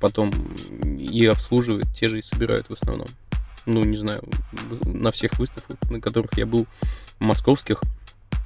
потом 0.00 0.30
и 0.98 1.26
обслуживает, 1.26 1.92
те 1.94 2.08
же 2.08 2.18
и 2.18 2.22
собирают 2.22 2.68
в 2.68 2.72
основном. 2.72 3.08
Ну, 3.64 3.82
не 3.82 3.96
знаю, 3.96 4.20
на 4.84 5.10
всех 5.10 5.38
выставках, 5.38 5.76
на 5.90 6.00
которых 6.00 6.36
я 6.36 6.46
был, 6.46 6.66
московских. 7.18 7.82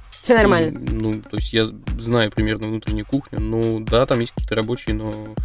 Все 0.09 0.35
нормально. 0.35 0.77
И, 0.77 0.91
ну, 0.91 1.21
то 1.21 1.37
есть 1.37 1.53
я 1.53 1.65
знаю 1.99 2.31
примерно 2.31 2.67
внутреннюю 2.67 3.05
кухню. 3.05 3.39
Ну, 3.39 3.79
да, 3.81 4.05
там 4.05 4.19
есть 4.19 4.31
какие-то 4.31 4.55
рабочие, 4.55 4.95
но... 4.95 5.35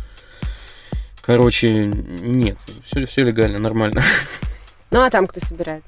Короче, 1.20 1.86
нет, 1.86 2.56
все, 2.84 3.04
все 3.04 3.24
легально, 3.24 3.58
нормально. 3.58 4.02
Ну, 4.92 5.02
а 5.02 5.10
там 5.10 5.26
кто 5.26 5.44
собирает? 5.44 5.82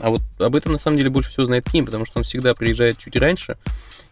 А 0.00 0.10
вот 0.10 0.22
об 0.38 0.56
этом 0.56 0.72
на 0.72 0.78
самом 0.78 0.96
деле 0.96 1.08
больше 1.08 1.30
всего 1.30 1.46
знает 1.46 1.70
Ким, 1.70 1.86
потому 1.86 2.04
что 2.04 2.18
он 2.18 2.24
всегда 2.24 2.54
приезжает 2.54 2.98
чуть 2.98 3.14
раньше 3.16 3.56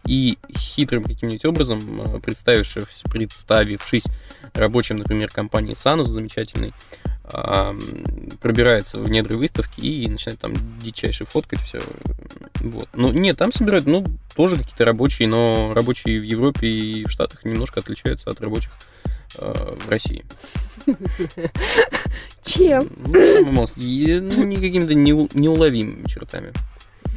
и 0.05 0.37
хитрым 0.55 1.03
каким-нибудь 1.03 1.45
образом, 1.45 2.01
э, 2.01 2.19
представившись, 2.19 3.03
представившись 3.03 4.07
рабочим, 4.53 4.97
например, 4.97 5.29
компании 5.29 5.73
Санус 5.73 6.09
замечательной, 6.09 6.73
пробирается 8.41 8.97
в 8.97 9.07
недры 9.09 9.37
выставки 9.37 9.81
и 9.81 10.07
начинает 10.07 10.39
там 10.39 10.53
дичайше 10.81 11.25
фоткать 11.25 11.61
все. 11.61 11.79
Вот. 12.55 12.89
Ну, 12.93 13.11
нет, 13.11 13.37
там 13.37 13.53
собирают, 13.53 13.85
ну, 13.85 14.05
тоже 14.35 14.57
какие-то 14.57 14.85
рабочие, 14.85 15.27
но 15.27 15.73
рабочие 15.73 16.19
в 16.19 16.23
Европе 16.23 16.67
и 16.67 17.05
в 17.05 17.11
Штатах 17.11 17.45
немножко 17.45 17.81
отличаются 17.81 18.31
от 18.31 18.41
рабочих 18.41 18.71
э, 19.37 19.75
в 19.79 19.89
России. 19.89 20.25
Чем? 22.43 22.89
Ну. 22.97 23.65
И, 23.77 24.19
ну, 24.19 24.43
не 24.43 24.55
какими-то 24.55 24.93
неу- 24.93 25.29
неуловимыми 25.33 26.07
чертами. 26.07 26.51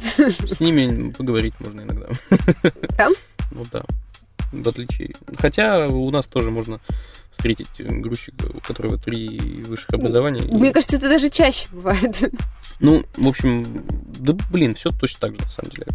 С 0.03 0.59
ними 0.59 1.11
поговорить 1.11 1.53
можно 1.59 1.81
иногда. 1.81 2.07
Там? 2.97 3.13
Ну 3.51 3.63
да. 3.71 3.83
В 4.51 4.67
отличие. 4.67 5.13
Хотя 5.39 5.87
у 5.87 6.09
нас 6.11 6.27
тоже 6.27 6.51
можно 6.51 6.79
встретить 7.31 7.69
грузчика, 7.79 8.45
у 8.53 8.59
которого 8.59 8.97
три 8.99 9.39
высших 9.67 9.91
образования. 9.95 10.41
и- 10.41 10.51
Мне 10.51 10.71
кажется, 10.71 10.97
это 10.97 11.09
даже 11.09 11.29
чаще 11.29 11.67
бывает. 11.71 12.21
Ну, 12.79 13.03
в 13.17 13.27
общем, 13.27 13.83
да 14.19 14.33
блин, 14.51 14.75
все 14.75 14.89
точно 14.91 15.19
так 15.21 15.31
же, 15.35 15.41
на 15.41 15.49
самом 15.49 15.71
деле. 15.71 15.87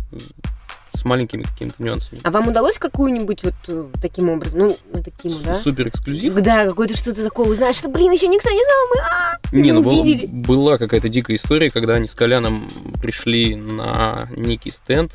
С 0.98 1.04
маленькими 1.04 1.42
какими-то 1.44 1.80
нюансами. 1.80 2.20
А 2.24 2.30
вам 2.32 2.48
удалось 2.48 2.76
какую-нибудь 2.78 3.44
вот 3.44 3.54
э, 3.68 3.86
таким 4.02 4.30
образом, 4.30 4.60
ну, 4.92 5.02
таким, 5.02 5.30
С- 5.30 5.42
да? 5.42 5.54
Супер 5.54 5.88
эксклюзив. 5.88 6.34
Да, 6.34 6.66
какое-то 6.66 6.96
что-то 6.96 7.22
такое 7.22 7.46
узнать, 7.46 7.76
что, 7.76 7.88
блин, 7.88 8.10
еще 8.10 8.26
никто 8.26 8.50
не 8.50 8.56
знал, 8.56 8.88
мы 8.90 9.00
а, 9.00 9.56
Не, 9.62 9.72
ну 9.72 9.82
был- 9.82 10.00
увидели. 10.00 10.26
была 10.26 10.76
какая-то 10.76 11.08
дикая 11.08 11.36
история, 11.36 11.70
когда 11.70 11.94
они 11.94 12.08
с 12.08 12.14
Коляном 12.14 12.66
пришли 13.00 13.54
на 13.54 14.28
некий 14.36 14.70
стенд. 14.72 15.12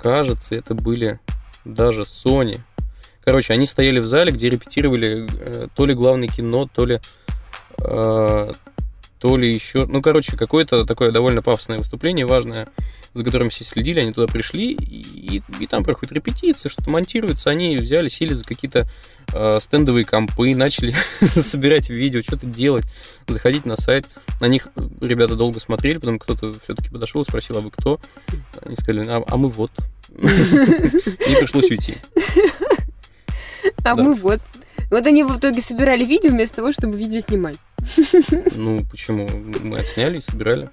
Кажется, 0.00 0.54
это 0.54 0.74
были 0.74 1.18
даже 1.64 2.02
Sony. 2.02 2.60
Короче, 3.24 3.52
они 3.52 3.66
стояли 3.66 4.00
в 4.00 4.06
зале, 4.06 4.32
где 4.32 4.50
репетировали 4.50 5.28
э, 5.32 5.68
то 5.74 5.86
ли 5.86 5.94
главное 5.94 6.28
кино, 6.28 6.68
то 6.72 6.84
ли 6.84 6.98
э, 7.78 8.52
то 9.22 9.36
ли 9.36 9.54
еще... 9.54 9.86
Ну, 9.86 10.02
короче, 10.02 10.36
какое-то 10.36 10.84
такое 10.84 11.12
довольно 11.12 11.42
пафосное 11.42 11.78
выступление, 11.78 12.26
важное, 12.26 12.68
за 13.14 13.22
которым 13.22 13.50
все 13.50 13.64
следили, 13.64 14.00
они 14.00 14.12
туда 14.12 14.26
пришли, 14.26 14.72
и, 14.72 15.36
и- 15.36 15.42
и 15.60 15.66
там 15.68 15.84
проходит 15.84 16.10
репетиция, 16.12 16.68
что-то 16.68 16.90
монтируется, 16.90 17.48
они 17.48 17.76
взяли, 17.76 18.08
сели 18.08 18.32
за 18.32 18.44
какие-то 18.44 18.88
э, 19.32 19.60
стендовые 19.60 20.04
компы, 20.04 20.56
начали 20.56 20.92
собирать 21.20 21.88
видео, 21.88 22.20
что-то 22.22 22.46
делать, 22.46 22.84
заходить 23.28 23.64
на 23.64 23.76
сайт. 23.76 24.06
На 24.40 24.46
них 24.46 24.66
ребята 25.00 25.36
долго 25.36 25.60
смотрели, 25.60 25.98
потом 25.98 26.18
кто-то 26.18 26.52
все-таки 26.64 26.90
подошел 26.90 27.22
и 27.22 27.24
спросил, 27.24 27.58
а 27.58 27.60
вы 27.60 27.70
кто? 27.70 28.00
Они 28.62 28.74
сказали, 28.74 29.06
а, 29.08 29.22
а 29.24 29.36
мы 29.36 29.50
вот. 29.50 29.70
И 30.18 31.36
пришлось 31.38 31.70
уйти. 31.70 31.94
А 33.84 33.94
мы 33.94 34.14
вот. 34.14 34.40
Вот 34.90 35.06
они 35.06 35.22
в 35.22 35.38
итоге 35.38 35.60
собирали 35.62 36.04
видео 36.04 36.30
вместо 36.30 36.56
того, 36.56 36.72
чтобы 36.72 36.96
видео 36.96 37.20
снимать. 37.20 37.56
Ну, 38.56 38.84
почему? 38.90 39.28
Мы 39.28 39.78
отсняли 39.78 40.18
и 40.18 40.20
собирали. 40.20 40.70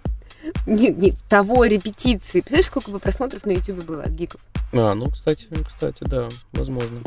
Не, 0.66 0.90
не, 0.90 1.14
того 1.28 1.66
репетиции. 1.66 2.42
Представляешь, 2.42 2.66
сколько 2.66 2.92
бы 2.92 3.00
просмотров 3.00 3.46
на 3.46 3.52
YouTube 3.52 3.84
было 3.84 4.04
от 4.04 4.12
гиков? 4.12 4.42
А, 4.74 4.94
ну, 4.94 5.10
кстати, 5.10 5.48
кстати, 5.68 5.98
да, 6.02 6.28
возможно. 6.54 7.02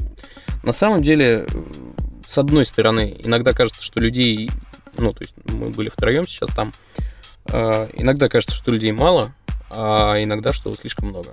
На 0.62 0.72
самом 0.72 1.02
деле, 1.02 1.46
с 2.26 2.38
одной 2.38 2.66
стороны, 2.66 3.16
иногда 3.24 3.52
кажется, 3.52 3.82
что 3.82 4.00
людей, 4.00 4.50
ну, 4.98 5.12
то 5.12 5.22
есть 5.22 5.34
мы 5.44 5.70
были 5.70 5.88
втроем 5.88 6.26
сейчас 6.26 6.50
там, 6.54 6.72
э, 7.46 7.88
иногда 7.94 8.28
кажется, 8.28 8.54
что 8.56 8.70
людей 8.70 8.92
мало, 8.92 9.32
а 9.70 10.22
иногда, 10.22 10.52
что 10.52 10.74
слишком 10.74 11.08
много. 11.08 11.30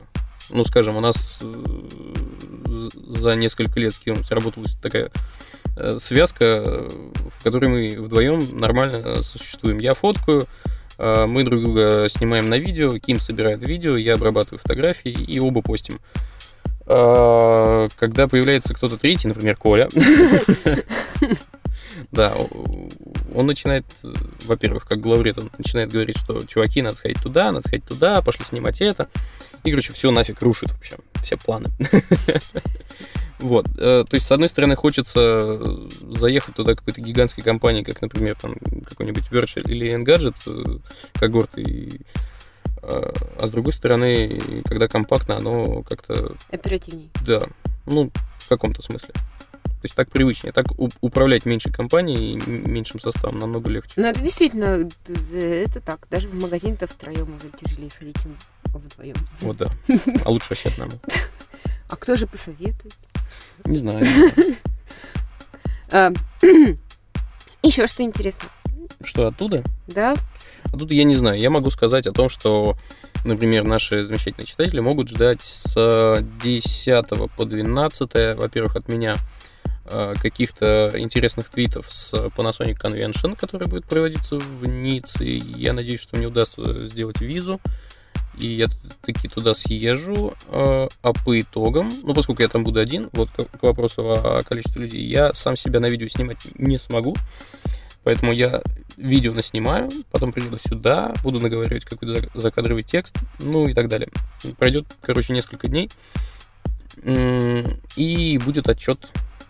Ну, 0.52 0.64
скажем, 0.64 0.96
у 0.96 1.00
нас 1.00 1.40
э, 1.42 2.90
за 3.08 3.36
несколько 3.36 3.80
лет 3.80 3.94
с 3.94 4.00
Киром 4.00 4.24
сработалась 4.24 4.76
такая 4.82 5.12
э, 5.76 5.98
связка, 6.00 6.88
в 7.38 7.44
которой 7.44 7.70
мы 7.70 8.02
вдвоем 8.02 8.40
нормально 8.54 8.96
э, 8.96 9.24
существуем. 9.24 9.80
Я 9.80 9.94
фоткаю, 9.94 10.48
мы 10.98 11.44
друг 11.44 11.62
друга 11.62 12.08
снимаем 12.10 12.50
на 12.50 12.58
видео, 12.58 12.98
Ким 13.00 13.22
собирает 13.22 13.64
видео, 13.64 13.96
я 13.96 14.16
обрабатываю 14.16 14.60
фотографии 14.60 15.12
и 15.12 15.40
оба 15.40 15.62
постим. 15.62 16.02
Когда 16.86 18.28
появляется 18.30 18.74
кто-то 18.74 18.98
третий, 18.98 19.30
например, 19.30 19.56
Коля, 19.56 19.88
да, 22.12 22.36
он 23.34 23.48
начинает, 23.48 23.86
во-первых, 24.46 24.86
как 24.86 25.00
главред, 25.00 25.38
он 25.38 25.50
начинает 25.58 25.92
говорить, 25.92 26.18
что 26.18 26.42
чуваки, 26.46 26.82
надо 26.82 26.98
сходить 26.98 27.22
туда, 27.22 27.52
надо 27.52 27.68
сходить 27.68 27.86
туда, 27.86 28.22
пошли 28.22 28.44
снимать 28.44 28.82
это. 28.82 29.10
И, 29.64 29.72
короче, 29.72 29.94
все 29.94 30.12
нафиг 30.12 30.42
рушит 30.42 30.72
вообще, 30.72 30.96
все 31.24 31.38
планы. 31.38 31.70
Вот, 33.40 33.68
э, 33.78 34.04
то 34.04 34.16
есть, 34.16 34.26
с 34.28 34.32
одной 34.34 34.50
стороны, 34.50 34.76
хочется 34.76 35.20
э, 35.22 35.88
заехать 36.02 36.56
туда 36.56 36.76
какой-то 36.76 37.00
гигантской 37.00 37.42
компании, 37.42 37.84
как, 37.84 38.02
например, 38.02 38.36
там 38.36 38.56
какой-нибудь 38.86 39.30
Virtual 39.32 39.64
или 39.64 39.94
Engadget, 39.96 40.36
э, 40.46 40.80
когорт, 41.18 41.58
и, 41.58 42.02
а 42.82 43.48
с 43.48 43.52
другой 43.52 43.72
стороны, 43.72 44.42
когда 44.66 44.90
компактно, 44.90 45.38
оно 45.38 45.84
как-то 45.84 46.36
Оперативней. 46.52 47.12
да, 47.26 47.44
ну, 47.86 48.12
в 48.40 48.50
каком-то 48.50 48.82
смысле. 48.82 49.12
То 49.14 49.86
есть 49.86 49.96
так 49.96 50.10
привычнее. 50.10 50.52
Так 50.52 50.66
управлять 51.00 51.46
меньшей 51.46 51.72
компанией, 51.72 52.38
м- 52.38 52.70
меньшим 52.70 53.00
составом 53.00 53.40
намного 53.40 53.70
легче. 53.70 53.94
Ну, 53.96 54.08
это 54.08 54.20
действительно, 54.20 54.90
это 55.34 55.80
так. 55.80 56.06
Даже 56.12 56.28
в 56.28 56.34
магазин-то 56.36 56.86
втроем 56.88 57.34
уже 57.38 57.50
тяжелее 57.58 57.90
сходить, 57.90 58.18
чем 58.22 58.36
вдвоем. 58.78 59.16
Вот 59.42 59.58
да. 59.58 59.72
А 60.26 60.30
лучше 60.30 60.48
вообще 60.52 60.70
одному. 60.70 60.94
А 61.90 61.96
кто 61.96 62.16
же 62.16 62.28
посоветует? 62.28 62.94
Не 63.66 63.78
знаю. 63.78 64.06
А, 65.92 66.12
Еще 67.64 67.88
что 67.88 68.04
интересно, 68.04 68.48
Что 69.04 69.28
оттуда? 69.28 69.64
да? 69.88 70.16
А 70.72 70.78
тут 70.78 70.92
я 70.92 71.04
не 71.04 71.16
знаю. 71.16 71.40
Я 71.40 71.50
могу 71.50 71.72
сказать 71.72 72.06
о 72.08 72.12
том, 72.12 72.30
что, 72.30 72.78
например, 73.26 73.64
наши 73.66 74.04
замечательные 74.06 74.46
читатели 74.46 74.80
могут 74.80 75.10
ждать 75.10 75.42
с 75.42 76.24
10 76.44 77.06
по 77.36 77.46
12, 77.46 78.38
во-первых, 78.38 78.76
от 78.76 78.88
меня 78.88 79.18
э, 79.86 80.14
каких-то 80.22 80.92
интересных 80.96 81.50
твитов 81.50 81.88
с 81.92 82.14
Panasonic 82.14 82.80
Convention, 82.80 83.36
который 83.36 83.68
будет 83.68 83.86
проводиться 83.86 84.38
в 84.38 84.66
Ницце. 84.68 85.26
Я 85.26 85.74
надеюсь, 85.74 86.02
что 86.02 86.16
мне 86.18 86.28
удастся 86.28 86.86
сделать 86.86 87.20
визу. 87.20 87.60
И 88.38 88.48
я 88.48 88.68
таки 89.02 89.28
туда 89.28 89.54
съезжу. 89.54 90.34
э, 90.48 90.88
А 91.02 91.14
по 91.14 91.40
итогам, 91.40 91.90
ну, 92.04 92.14
поскольку 92.14 92.42
я 92.42 92.48
там 92.48 92.64
буду 92.64 92.80
один, 92.80 93.10
вот 93.14 93.30
к 93.32 93.64
вопросу 93.64 94.04
о 94.10 94.42
количестве 94.44 94.84
людей, 94.84 95.04
я 95.06 95.34
сам 95.34 95.56
себя 95.56 95.80
на 95.80 95.90
видео 95.90 96.08
снимать 96.08 96.48
не 96.56 96.78
смогу. 96.78 97.16
Поэтому 98.04 98.32
я 98.32 98.62
видео 98.96 99.34
наснимаю, 99.34 99.90
потом 100.12 100.32
приеду 100.32 100.58
сюда, 100.58 101.14
буду 101.22 101.40
наговаривать 101.42 101.86
какой-то 101.86 102.20
зак- 102.20 102.30
закадровый 102.34 102.84
текст, 102.84 103.16
ну 103.40 103.68
и 103.68 103.74
так 103.74 103.90
далее. 103.90 104.10
Пройдет, 104.58 104.86
короче, 105.02 105.34
несколько 105.34 105.68
дней, 105.68 105.90
и 107.96 108.40
будет 108.44 108.68
отчет 108.70 109.00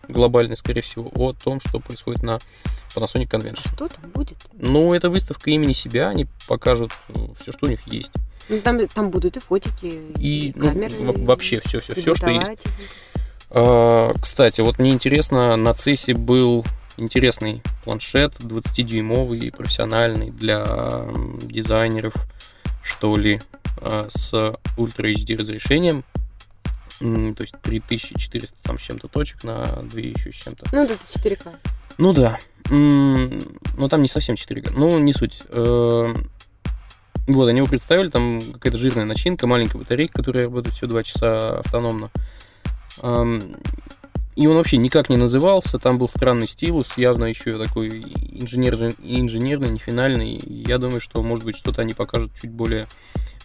глобальный, 0.10 0.56
скорее 0.58 0.82
всего, 0.82 1.10
о 1.16 1.34
том, 1.34 1.60
что 1.66 1.80
происходит 1.80 2.24
на 2.24 2.39
Panasonic 2.96 3.30
Convention. 3.30 3.68
Что 3.75 3.88
там 3.88 4.10
будет? 4.12 4.38
Ну, 4.54 4.94
это 4.94 5.10
выставка 5.10 5.50
имени 5.51 5.74
себя, 5.74 6.10
они 6.10 6.28
покажут 6.48 6.92
все, 7.39 7.51
что 7.51 7.66
у 7.68 7.70
них 7.70 7.80
есть. 7.88 8.12
Ну, 8.50 8.60
там, 8.62 8.88
там 8.88 9.12
будут 9.12 9.38
и 9.38 9.39
фотики, 9.39 10.01
И 10.18 10.54
ну, 10.56 10.70
камеры. 10.70 10.94
во- 11.00 11.25
вообще 11.25 11.60
все, 11.63 11.80
все, 11.80 11.94
и 11.94 12.01
все, 12.01 12.16
что 12.16 12.30
есть. 12.30 12.48
А, 13.51 14.13
Кстати, 14.20 14.62
вот 14.62 14.80
мне 14.80 14.89
интересно, 14.92 15.56
на 15.56 15.70
CES 15.70 16.16
был 16.16 16.66
интересный 16.98 17.62
планшет 17.84 18.34
20-дюймовый, 18.39 19.51
профессиональный 19.51 20.32
для 20.32 20.66
дизайнеров, 21.44 22.13
что 22.84 23.16
ли, 23.16 23.42
а, 23.78 24.08
с 24.10 24.34
Ultra 24.78 25.13
HD 25.13 25.38
разрешением. 25.38 26.04
То 27.00 27.41
есть 27.41 27.56
3400 27.62 28.56
там 28.63 28.77
с 28.77 28.82
чем-то 28.82 29.08
точек 29.08 29.44
на 29.44 29.65
2 29.84 30.00
еще 30.00 30.32
с 30.32 30.36
чем-то. 30.36 30.65
Ну, 30.72 30.84
это 30.84 30.94
4К. 31.12 31.56
Ну 31.98 32.13
да. 32.13 32.38
Но 32.70 33.88
там 33.89 34.01
не 34.01 34.08
совсем 34.08 34.36
4К. 34.36 34.74
Ну, 34.75 35.00
не 35.00 35.13
суть. 35.13 35.41
Э, 35.50 36.13
Вот, 37.27 37.48
они 37.48 37.58
его 37.60 37.68
представили, 37.68 38.10
там 38.10 38.39
какая-то 38.53 38.77
жирная 38.77 39.06
начинка, 39.06 39.46
маленькая 39.48 39.77
батарейка, 39.77 40.13
которая 40.15 40.46
работает 40.46 40.75
всего 40.75 40.89
2 40.89 41.03
часа 41.03 41.60
автономно. 41.60 42.10
И 44.36 44.48
он 44.48 44.56
вообще 44.56 44.77
никак 44.77 45.10
не 45.10 45.18
назывался, 45.18 45.79
там 45.79 45.98
был 45.98 46.08
странный 46.08 46.48
стилус, 46.48 46.94
явно 46.98 47.25
еще 47.25 47.58
такой 47.63 47.89
инженер, 47.89 48.94
инженерный, 49.00 49.70
не 49.70 49.79
финальный. 49.79 50.39
Я 50.46 50.77
думаю, 50.77 51.01
что, 51.01 51.22
может 51.22 51.44
быть, 51.44 51.58
что-то 51.58 51.82
они 51.82 51.94
покажут 51.94 52.32
чуть 52.41 52.50
более... 52.51 52.88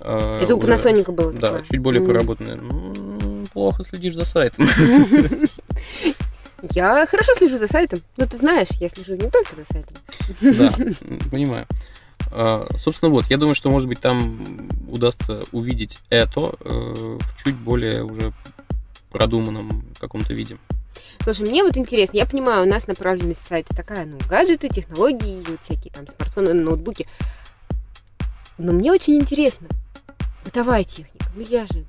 э, 0.01 0.39
Это 0.43 0.55
у 0.55 0.61
Panasonic 0.61 1.11
было 1.11 1.33
Да, 1.33 1.41
такое. 1.49 1.63
чуть 1.65 1.81
более 1.81 2.01
М. 2.01 2.07
проработанное. 2.07 2.55
М, 2.59 3.04
Плохо 3.55 3.85
следишь 3.85 4.15
за 4.15 4.25
сайтом. 4.25 4.67
Я 6.71 7.07
хорошо 7.07 7.35
слежу 7.35 7.57
за 7.57 7.69
сайтом. 7.69 8.01
Но 8.17 8.27
ты 8.27 8.37
знаешь, 8.37 8.69
я 8.81 8.89
слежу 8.89 9.15
не 9.15 9.31
только 9.31 9.55
за 9.55 9.65
сайтом. 9.65 9.97
Да, 10.41 11.29
понимаю. 11.31 11.67
А, 12.31 12.67
Собственно, 12.77 13.11
вот, 13.11 13.27
я 13.31 13.37
думаю, 13.37 13.55
что, 13.55 13.71
может 13.71 13.89
быть, 13.89 14.01
там 14.01 14.69
удастся 14.89 15.45
увидеть 15.53 16.01
это 16.11 16.55
э, 16.61 17.19
в 17.21 17.45
чуть 17.45 17.55
более 17.55 18.03
уже 18.03 18.33
продуманном 19.11 19.85
каком-то 20.01 20.35
виде. 20.35 20.57
Слушай, 21.23 21.47
мне 21.47 21.63
вот 21.63 21.77
интересно, 21.77 22.17
я 22.17 22.27
понимаю, 22.27 22.65
у 22.65 22.69
нас 22.69 22.87
направленность 22.87 23.47
сайта 23.47 23.75
такая, 23.75 24.05
ну, 24.05 24.19
гаджеты, 24.29 24.69
технологии, 24.69 25.43
вот 25.47 25.63
всякие 25.63 25.93
там 25.93 26.07
смартфоны, 26.09 26.55
ноутбуки. 26.55 27.07
Но 28.59 28.73
мне 28.73 28.91
очень 28.91 29.15
интересно, 29.15 29.69
бытовая 30.45 30.83
техника. 30.85 31.14
Ну, 31.35 31.45
я 31.49 31.67
же 31.67 31.85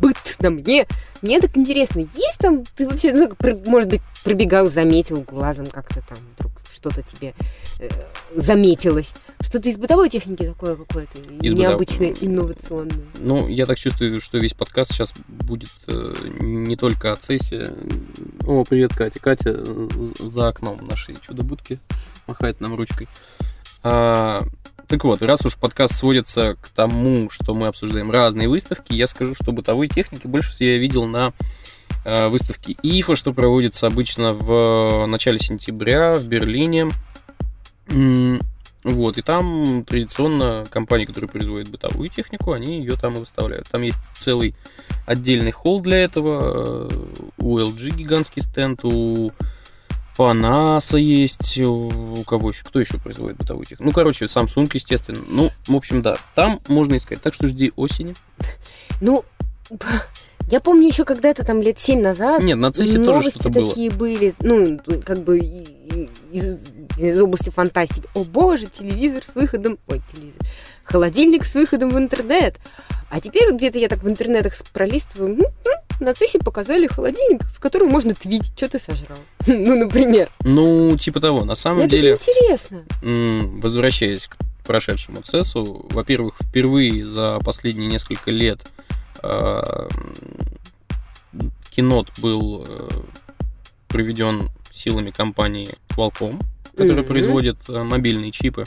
быт 0.00 0.36
на 0.40 0.50
мне. 0.50 0.86
Мне 1.22 1.40
так 1.40 1.56
интересно, 1.56 2.00
есть 2.00 2.38
там, 2.38 2.64
ты 2.76 2.88
вообще, 2.88 3.12
ну, 3.12 3.30
может 3.66 3.88
быть, 3.88 4.02
пробегал, 4.22 4.70
заметил 4.70 5.22
глазом 5.22 5.66
как-то 5.66 6.02
там 6.06 6.18
вдруг 6.36 6.52
что-то 6.74 7.02
тебе 7.02 7.34
э, 7.80 7.88
заметилось. 8.34 9.14
Что-то 9.40 9.68
из 9.70 9.78
бытовой 9.78 10.10
техники 10.10 10.44
такое 10.44 10.76
какое-то 10.76 11.18
Из 11.40 11.52
бытов- 11.54 11.58
необычное, 11.58 12.14
инновационное. 12.20 13.04
Ну, 13.20 13.48
я 13.48 13.64
так 13.64 13.78
чувствую, 13.78 14.20
что 14.20 14.36
весь 14.38 14.52
подкаст 14.52 14.92
сейчас 14.92 15.14
будет 15.28 15.70
э, 15.86 16.14
не 16.40 16.76
только 16.76 17.12
о 17.12 17.16
цессе. 17.16 17.72
О, 18.46 18.64
привет, 18.64 18.94
Катя. 18.94 19.18
Катя 19.18 19.54
э, 19.56 19.88
за 20.18 20.48
окном 20.48 20.84
нашей 20.86 21.16
чудо-будки 21.16 21.80
махает 22.26 22.60
нам 22.60 22.74
ручкой. 22.74 23.08
А, 23.82 24.42
так 24.86 25.04
вот, 25.04 25.22
раз 25.22 25.44
уж 25.44 25.56
подкаст 25.56 25.94
сводится 25.94 26.56
к 26.60 26.68
тому, 26.68 27.30
что 27.30 27.54
мы 27.54 27.66
обсуждаем 27.66 28.10
разные 28.10 28.48
выставки, 28.48 28.94
я 28.94 29.06
скажу, 29.06 29.34
что 29.34 29.52
бытовой 29.52 29.88
техники 29.88 30.26
больше 30.26 30.50
всего 30.52 30.70
я 30.70 30.78
видел 30.78 31.06
на 31.06 31.32
э, 32.04 32.28
выставке 32.28 32.76
ИФА, 32.82 33.16
что 33.16 33.32
проводится 33.32 33.86
обычно 33.86 34.32
в 34.32 35.06
начале 35.06 35.38
сентября 35.38 36.14
в 36.14 36.28
Берлине. 36.28 36.90
Вот, 38.84 39.16
и 39.16 39.22
там 39.22 39.82
традиционно 39.84 40.66
компании, 40.68 41.06
которые 41.06 41.30
производят 41.30 41.70
бытовую 41.70 42.10
технику, 42.10 42.52
они 42.52 42.80
ее 42.80 42.96
там 42.96 43.16
и 43.16 43.20
выставляют. 43.20 43.66
Там 43.70 43.80
есть 43.80 43.98
целый 44.14 44.54
отдельный 45.06 45.52
холл 45.52 45.80
для 45.80 46.04
этого. 46.04 46.88
э, 46.90 47.06
У 47.38 47.58
LG 47.58 47.96
гигантский 47.96 48.42
стенд, 48.42 48.84
у 48.84 49.32
Panasa 50.16 50.98
есть, 50.98 51.58
у 51.58 52.22
кого 52.26 52.50
еще, 52.50 52.64
кто 52.64 52.80
еще 52.80 52.98
производит 52.98 53.36
бытовую 53.38 53.66
технику? 53.66 53.84
Ну, 53.84 53.92
короче, 53.92 54.26
Samsung, 54.26 54.70
естественно. 54.72 55.20
Ну, 55.26 55.50
в 55.66 55.74
общем, 55.74 56.02
да, 56.02 56.16
там 56.34 56.60
можно 56.68 56.96
искать. 56.96 57.20
Так 57.20 57.34
что 57.34 57.46
жди 57.46 57.72
осени. 57.76 58.14
Ну, 59.00 59.24
я 60.50 60.60
помню 60.60 60.86
еще 60.86 61.04
когда-то 61.04 61.44
там 61.44 61.60
лет 61.62 61.78
семь 61.78 62.02
назад 62.02 62.42
Нет, 62.42 62.58
на 62.58 62.66
CES 62.66 63.04
тоже 63.04 63.30
что-то 63.30 63.48
было. 63.48 63.66
такие 63.66 63.90
были, 63.90 64.34
ну, 64.40 64.78
как 65.04 65.24
бы 65.24 65.38
из, 65.38 66.60
из 66.98 67.20
области 67.20 67.50
фантастики. 67.50 68.06
О 68.14 68.24
боже, 68.24 68.66
телевизор 68.66 69.24
с 69.24 69.34
выходом... 69.34 69.78
Ой, 69.88 70.02
телевизор. 70.12 70.40
Холодильник 70.84 71.44
с 71.44 71.54
выходом 71.54 71.90
в 71.90 71.98
интернет. 71.98 72.56
А 73.08 73.20
теперь 73.20 73.46
вот 73.46 73.56
где-то 73.56 73.78
я 73.78 73.88
так 73.88 74.02
в 74.02 74.08
интернетах 74.08 74.54
пролистываю, 74.72 75.34
м, 75.34 75.40
м, 75.40 75.48
на 76.00 76.12
цехе 76.14 76.38
показали 76.38 76.86
холодильник, 76.86 77.44
с 77.44 77.58
которым 77.58 77.88
можно 77.88 78.14
твитить, 78.14 78.52
что 78.56 78.68
ты 78.68 78.78
сожрал. 78.78 79.18
Ну, 79.46 79.76
например. 79.78 80.30
Ну, 80.42 80.96
типа 80.96 81.20
того. 81.20 81.44
На 81.44 81.54
самом 81.54 81.80
это 81.80 81.96
же 81.96 82.02
деле... 82.02 82.14
интересно. 82.14 82.84
Возвращаясь 83.60 84.26
к 84.26 84.36
прошедшему 84.66 85.20
CES, 85.20 85.92
во-первых, 85.92 86.34
впервые 86.42 87.04
за 87.06 87.38
последние 87.44 87.88
несколько 87.90 88.30
лет 88.30 88.60
э, 89.22 89.28
м, 91.32 91.52
Keynote 91.76 92.08
был 92.22 92.64
э, 92.66 92.88
проведен 93.88 94.50
силами 94.70 95.10
компании 95.10 95.68
Qualcomm, 95.90 96.40
которая 96.70 96.98
Мгм. 97.02 97.04
производит 97.06 97.56
э, 97.68 97.82
мобильные 97.82 98.32
чипы, 98.32 98.64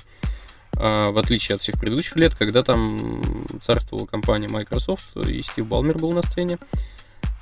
э, 0.78 1.10
в 1.10 1.18
отличие 1.18 1.56
от 1.56 1.62
всех 1.62 1.80
предыдущих 1.80 2.16
лет, 2.16 2.36
когда 2.36 2.64
там 2.64 3.44
царствовала 3.62 4.06
компания 4.06 4.48
Microsoft, 4.48 5.16
и 5.18 5.42
Стив 5.42 5.66
Балмер 5.66 5.98
был 5.98 6.12
на 6.12 6.22
сцене. 6.22 6.60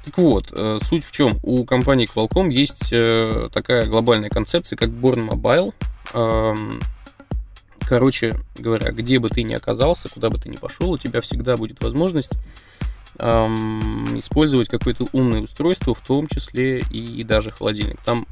Так 0.06 0.18
вот, 0.18 0.48
э, 0.52 0.78
суть 0.82 1.04
в 1.04 1.12
чем? 1.12 1.40
У 1.44 1.66
компании 1.66 2.08
Qualcomm 2.08 2.52
есть 2.52 2.90
э, 2.92 3.50
такая 3.52 3.88
глобальная 3.88 4.30
концепция, 4.30 4.78
как 4.78 4.90
Born 4.90 5.30
Mobile. 5.30 5.74
Эм, 6.14 6.80
Короче 7.88 8.36
говоря, 8.58 8.92
где 8.92 9.20
бы 9.20 9.30
ты 9.30 9.44
ни 9.44 9.54
оказался, 9.54 10.10
куда 10.10 10.30
бы 10.30 10.40
ты 10.40 10.50
ни 10.50 10.56
пошел, 10.56 10.92
у 10.92 10.98
тебя 10.98 11.22
всегда 11.22 11.56
будет 11.56 11.84
возможность 11.84 12.32
эм, 13.20 14.20
использовать 14.20 14.70
какое-то 14.70 15.08
умное 15.14 15.42
устройство, 15.42 15.94
в 15.94 16.00
том 16.02 16.28
числе 16.28 16.80
и, 16.80 17.24
даже 17.24 17.52
холодильник. 17.52 18.02
Там 18.02 18.26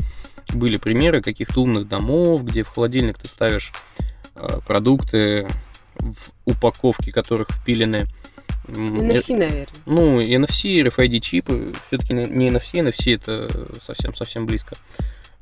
были 0.50 0.78
примеры 0.78 1.22
каких-то 1.22 1.62
умных 1.62 1.88
домов, 1.88 2.44
где 2.44 2.64
в 2.64 2.70
холодильник 2.70 3.20
ты 3.20 3.28
ставишь 3.28 3.72
э, 4.36 4.60
продукты, 4.66 5.48
в 6.00 6.32
упаковке 6.46 7.12
которых 7.12 7.50
впилены 7.52 8.08
NFC, 8.68 9.36
наверное. 9.36 9.68
ну, 9.86 10.22
NFC, 10.22 10.82
RFID 10.88 11.20
чипы, 11.20 11.74
все-таки 11.88 12.14
не 12.14 12.50
NFC, 12.50 12.76
NFC 12.76 13.16
это 13.16 13.70
совсем-совсем 13.82 14.46
близко. 14.46 14.76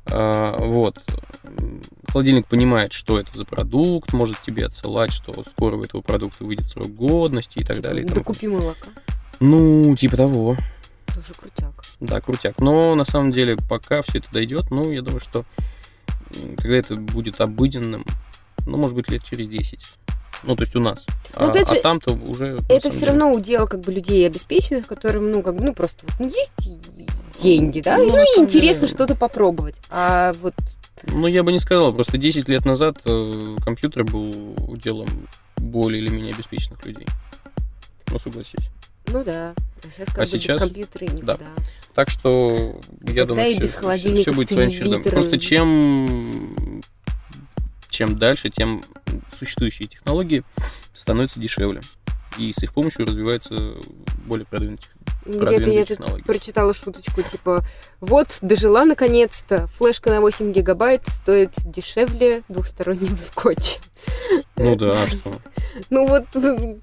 А, 0.06 0.56
вот. 0.58 0.98
Холодильник 2.08 2.46
понимает, 2.46 2.92
что 2.92 3.18
это 3.18 3.36
за 3.36 3.44
продукт, 3.44 4.12
может 4.12 4.40
тебе 4.42 4.66
отсылать, 4.66 5.12
что 5.12 5.32
скоро 5.48 5.76
у 5.76 5.84
этого 5.84 6.00
продукта 6.00 6.44
выйдет 6.44 6.66
срок 6.66 6.88
годности 6.88 7.60
и 7.60 7.64
так 7.64 7.80
далее. 7.80 8.04
и 8.04 8.08
Да 8.08 8.14
тому 8.14 8.24
купи 8.24 8.48
молока. 8.48 8.88
ну, 9.40 9.94
типа 9.96 10.16
того. 10.16 10.56
Слушай, 11.12 11.34
крутяк. 11.38 11.82
Да, 12.00 12.20
крутяк. 12.20 12.58
Но 12.58 12.94
на 12.94 13.04
самом 13.04 13.32
деле, 13.32 13.56
пока 13.68 14.02
все 14.02 14.18
это 14.18 14.28
дойдет, 14.32 14.70
ну, 14.70 14.90
я 14.90 15.02
думаю, 15.02 15.20
что 15.20 15.44
когда 16.56 16.76
это 16.76 16.96
будет 16.96 17.40
обыденным, 17.40 18.04
ну, 18.66 18.76
может 18.78 18.96
быть, 18.96 19.10
лет 19.10 19.22
через 19.22 19.48
10. 19.48 19.78
Ну, 20.44 20.56
то 20.56 20.62
есть 20.62 20.74
у 20.76 20.80
нас. 20.80 21.04
Ну, 21.36 21.46
а, 21.46 21.50
опять 21.50 21.68
же, 21.70 21.76
а 21.76 21.82
там-то 21.82 22.12
уже... 22.12 22.58
Это 22.68 22.90
все 22.90 23.00
деле- 23.00 23.12
равно 23.12 23.32
удел 23.32 23.66
как 23.66 23.80
бы 23.80 23.92
людей 23.92 24.26
обеспеченных, 24.26 24.86
которым, 24.86 25.30
ну, 25.30 25.42
как 25.42 25.56
бы, 25.56 25.64
ну, 25.64 25.72
просто 25.74 26.04
вот, 26.06 26.14
ну, 26.18 26.26
есть 26.26 26.52
деньги, 27.40 27.80
да, 27.80 27.96
Ну, 27.98 28.08
ну, 28.08 28.18
и 28.22 28.40
интересно 28.40 28.82
деле- 28.82 28.92
что-то 28.94 29.14
попробовать. 29.14 29.76
А 29.88 30.32
вот, 30.42 30.54
Ну, 31.06 31.26
я 31.26 31.42
бы 31.42 31.52
не 31.52 31.58
сказал. 31.58 31.92
Просто 31.92 32.18
10 32.18 32.48
лет 32.48 32.64
назад 32.64 32.98
э, 33.04 33.56
компьютер 33.64 34.04
был 34.04 34.54
делом 34.76 35.08
более 35.56 36.02
или 36.02 36.10
менее 36.10 36.34
обеспеченных 36.34 36.84
людей. 36.86 37.06
Ну, 38.08 38.18
согласись. 38.18 38.68
ну 39.06 39.24
да, 39.24 39.54
а 39.56 39.86
сейчас 39.94 40.06
как 40.08 40.18
А 40.18 40.20
бы 40.20 40.26
сейчас- 40.26 40.60
без 40.60 40.68
компьютера 40.68 41.04
никуда. 41.06 41.36
Так 41.94 42.10
что, 42.10 42.78
я 43.02 43.06
Тогда 43.06 43.24
думаю, 43.26 43.50
все, 43.52 43.60
без 43.60 43.74
холодильника 43.74 44.32
будет 44.32 44.50
своим 44.50 44.70
чередом. 44.70 45.02
Просто 45.02 45.38
чем, 45.38 46.82
чем 47.88 48.18
дальше, 48.18 48.50
тем 48.50 48.82
существующие 49.42 49.88
технологии 49.88 50.44
становятся 50.94 51.40
дешевле. 51.40 51.80
И 52.38 52.52
с 52.52 52.62
их 52.62 52.72
помощью 52.72 53.04
развивается 53.06 53.74
более 54.24 54.46
продвинутые, 54.46 54.88
Где-то 55.26 55.68
я 55.68 55.80
тут 55.84 55.98
технологии. 55.98 56.22
прочитала 56.22 56.72
шуточку, 56.72 57.20
типа, 57.22 57.62
вот, 58.00 58.38
дожила 58.40 58.86
наконец-то, 58.86 59.66
флешка 59.66 60.08
на 60.08 60.22
8 60.22 60.50
гигабайт 60.50 61.02
стоит 61.08 61.50
дешевле 61.62 62.42
двухстороннего 62.48 63.16
скотча. 63.16 63.80
Ну 64.56 64.76
да, 64.76 65.02
а 65.02 65.06
что? 65.08 65.30
Ну 65.90 66.06
вот 66.06 66.24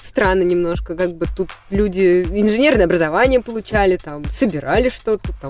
странно 0.01 0.43
немножко, 0.43 0.95
как 0.95 1.15
бы 1.15 1.25
тут 1.35 1.49
люди 1.71 2.21
инженерное 2.29 2.85
образование 2.85 3.41
получали, 3.41 3.97
там, 3.97 4.25
собирали 4.29 4.89
что-то, 4.89 5.33
там, 5.41 5.49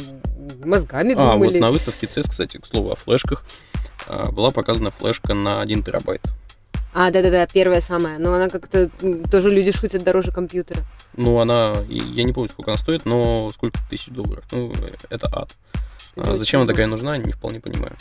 мозгами 0.63 1.13
А, 1.17 1.35
вот 1.35 1.47
думали. 1.47 1.59
на 1.59 1.71
выставке 1.71 2.07
CES, 2.07 2.29
кстати, 2.29 2.57
к 2.57 2.65
слову 2.65 2.91
о 2.91 2.95
флешках, 2.95 3.43
а, 4.07 4.31
была 4.31 4.51
показана 4.51 4.91
флешка 4.91 5.33
на 5.33 5.59
1 5.59 5.83
терабайт. 5.83 6.21
А, 6.93 7.11
да-да-да, 7.11 7.45
первая 7.47 7.81
самая. 7.81 8.17
Но 8.17 8.33
она 8.33 8.49
как-то 8.49 8.89
тоже 9.31 9.49
люди 9.49 9.71
шутят 9.71 10.03
дороже 10.03 10.31
компьютера. 10.31 10.81
Ну, 11.15 11.39
она, 11.39 11.75
я 11.87 12.23
не 12.23 12.33
помню, 12.33 12.49
сколько 12.49 12.71
она 12.71 12.77
стоит, 12.77 13.05
но 13.05 13.49
сколько 13.53 13.79
тысяч 13.89 14.07
долларов. 14.07 14.43
Ну, 14.51 14.71
э, 14.73 14.95
это 15.09 15.27
ад. 15.31 15.55
А 16.15 16.35
зачем 16.35 16.61
она 16.61 16.67
такая 16.67 16.87
нужна, 16.87 17.17
не 17.17 17.31
вполне 17.31 17.59
понимаю. 17.59 17.95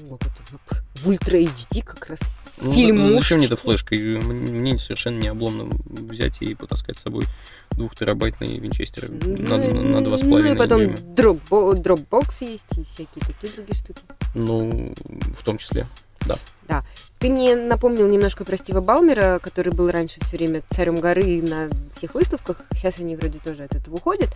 Ну, 0.00 0.08
вот 0.08 0.20
В 0.96 1.08
ультра 1.08 1.38
HD 1.38 1.82
как 1.82 2.06
раз. 2.08 2.20
Ну, 2.60 2.72
Фильмушечки. 2.72 3.18
Зачем 3.18 3.38
мне 3.38 3.46
эта 3.46 3.56
флешка? 3.56 3.94
И 3.94 4.16
Мне 4.18 4.78
совершенно 4.78 5.18
не 5.18 5.28
обломно 5.28 5.68
взять 5.86 6.40
и 6.40 6.54
потаскать 6.54 6.98
с 6.98 7.02
собой 7.02 7.24
двухтерабайтный 7.72 8.58
винчестер 8.58 9.10
на, 9.10 9.56
на, 9.58 9.82
на 9.82 10.04
два 10.04 10.16
с 10.18 10.22
Ну 10.22 10.28
и 10.28 10.30
половиной 10.30 10.56
потом 10.56 10.80
дюйма. 10.80 10.96
дропбо- 11.14 11.74
Dropbox 11.82 12.34
есть 12.40 12.66
и 12.78 12.84
всякие 12.84 13.20
такие 13.26 13.52
другие 13.54 13.74
штуки. 13.74 14.00
Ну, 14.34 14.94
в 15.34 15.42
том 15.44 15.58
числе. 15.58 15.86
Ты 17.18 17.30
мне 17.30 17.56
напомнил 17.56 18.06
немножко 18.06 18.44
про 18.44 18.56
Стива 18.56 18.80
Балмера, 18.80 19.40
который 19.42 19.72
был 19.72 19.90
раньше 19.90 20.20
все 20.20 20.36
время 20.36 20.62
царем 20.70 21.00
горы 21.00 21.40
на 21.42 21.70
всех 21.94 22.14
выставках. 22.14 22.58
Сейчас 22.74 22.98
они 22.98 23.16
вроде 23.16 23.38
тоже 23.38 23.64
от 23.64 23.74
этого 23.74 23.96
уходят. 23.96 24.30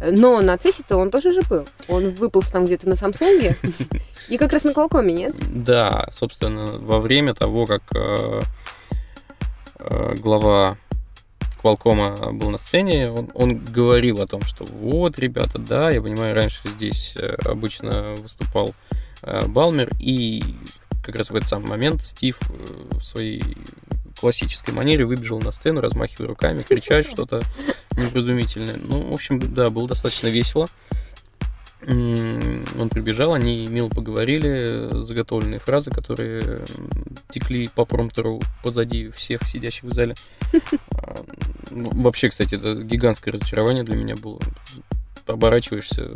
Но 0.00 0.40
на 0.42 0.54
CES-то 0.56 0.96
он 0.98 1.10
тоже 1.10 1.32
же 1.32 1.40
был. 1.48 1.66
Он 1.88 2.10
выполз 2.10 2.48
там 2.48 2.66
где-то 2.66 2.88
на 2.88 2.96
Самсунге. 2.96 3.56
И 4.28 4.36
как 4.36 4.52
раз 4.52 4.64
на 4.64 4.70
Qualcomm, 4.70 5.10
нет? 5.10 5.34
Да, 5.50 6.08
собственно, 6.12 6.78
во 6.78 7.00
время 7.00 7.32
того, 7.32 7.64
как 7.64 7.82
э, 7.94 8.40
э, 9.78 10.14
глава 10.16 10.76
Qualcomm 11.62 12.32
был 12.32 12.50
на 12.50 12.58
сцене, 12.58 13.10
он, 13.10 13.30
он 13.34 13.58
говорил 13.58 14.20
о 14.20 14.26
том, 14.26 14.42
что 14.42 14.64
вот, 14.64 15.18
ребята, 15.18 15.58
да, 15.58 15.90
я 15.90 16.02
понимаю, 16.02 16.34
раньше 16.34 16.68
здесь 16.68 17.16
э, 17.16 17.36
обычно 17.44 18.14
выступал 18.18 18.74
Балмер, 19.22 19.90
и 19.98 20.42
как 21.06 21.16
раз 21.16 21.30
в 21.30 21.36
этот 21.36 21.48
самый 21.48 21.68
момент 21.68 22.04
Стив 22.04 22.36
э, 22.50 22.98
в 22.98 23.00
своей 23.00 23.42
классической 24.18 24.74
манере 24.74 25.06
выбежал 25.06 25.40
на 25.40 25.52
сцену, 25.52 25.80
размахивая 25.80 26.28
руками, 26.28 26.62
крича 26.62 27.02
что-то 27.04 27.42
невразумительное. 27.92 28.76
Ну, 28.78 29.10
в 29.10 29.12
общем, 29.12 29.40
да, 29.54 29.70
было 29.70 29.88
достаточно 29.88 30.26
весело. 30.26 30.68
Он 31.86 32.88
прибежал, 32.90 33.34
они 33.34 33.68
мило 33.68 33.88
поговорили, 33.88 34.88
заготовленные 35.02 35.60
фразы, 35.60 35.92
которые 35.92 36.64
текли 37.30 37.68
по 37.68 37.84
промптеру 37.84 38.40
позади 38.64 39.10
всех 39.10 39.46
сидящих 39.46 39.84
в 39.84 39.92
зале. 39.92 40.14
А, 40.98 41.24
ну, 41.70 41.90
Вообще, 42.02 42.30
кстати, 42.30 42.54
это 42.56 42.74
гигантское 42.74 43.32
разочарование 43.32 43.84
для 43.84 43.96
меня 43.96 44.16
было. 44.16 44.40
Оборачиваешься 45.26 46.10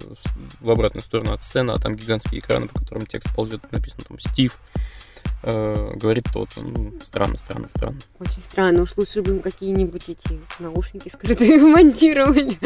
в 0.60 0.70
обратную 0.70 1.02
сторону 1.02 1.32
от 1.32 1.42
сцены, 1.42 1.72
а 1.72 1.78
там 1.78 1.96
гигантские 1.96 2.40
экраны, 2.40 2.68
по 2.68 2.78
которым 2.80 3.06
текст 3.06 3.34
ползет, 3.34 3.60
написано 3.72 4.04
там 4.06 4.18
«Стив», 4.20 4.58
э, 5.42 5.92
говорит 5.96 6.24
тот. 6.32 6.50
Ну, 6.56 6.92
странно, 7.04 7.38
странно, 7.38 7.68
странно. 7.68 7.98
Очень 8.18 8.42
странно. 8.42 8.82
Уж 8.82 8.96
лучше 8.96 9.22
бы 9.22 9.32
им 9.32 9.40
какие-нибудь 9.40 10.08
эти 10.08 10.38
наушники 10.58 11.08
скрытые 11.08 11.58
монтировали. 11.60 12.58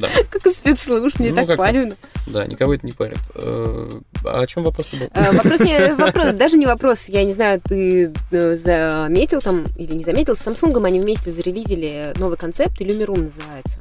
Да, 0.00 0.08
Как 0.30 0.46
из 0.46 0.56
спецслужб. 0.56 1.18
Мне 1.18 1.32
Ну, 1.32 1.44
так 1.46 1.56
палевно. 1.58 1.94
да, 2.28 2.46
никого 2.46 2.74
это 2.74 2.86
не 2.86 2.92
парит. 2.92 3.18
Э, 3.34 3.90
А 4.24 4.40
о 4.40 4.46
чем 4.46 4.62
вопрос 4.64 4.88
был? 4.94 5.08
Э, 5.12 5.32
Вопрос 5.32 5.60
не 5.60 5.94
вопрос, 5.94 6.34
даже 6.34 6.56
не 6.56 6.66
вопрос. 6.66 7.06
Я 7.08 7.24
не 7.24 7.32
знаю, 7.32 7.60
ты 7.62 8.12
э, 8.30 8.56
заметил 8.56 9.40
там 9.40 9.64
или 9.76 9.94
не 9.94 10.04
заметил, 10.04 10.36
с 10.36 10.46
Samsung 10.46 10.84
они 10.86 11.00
вместе 11.00 11.30
зарелизили 11.30 12.14
новый 12.16 12.36
концепт, 12.38 12.80
Illumiroom 12.80 13.24
называется. 13.26 13.80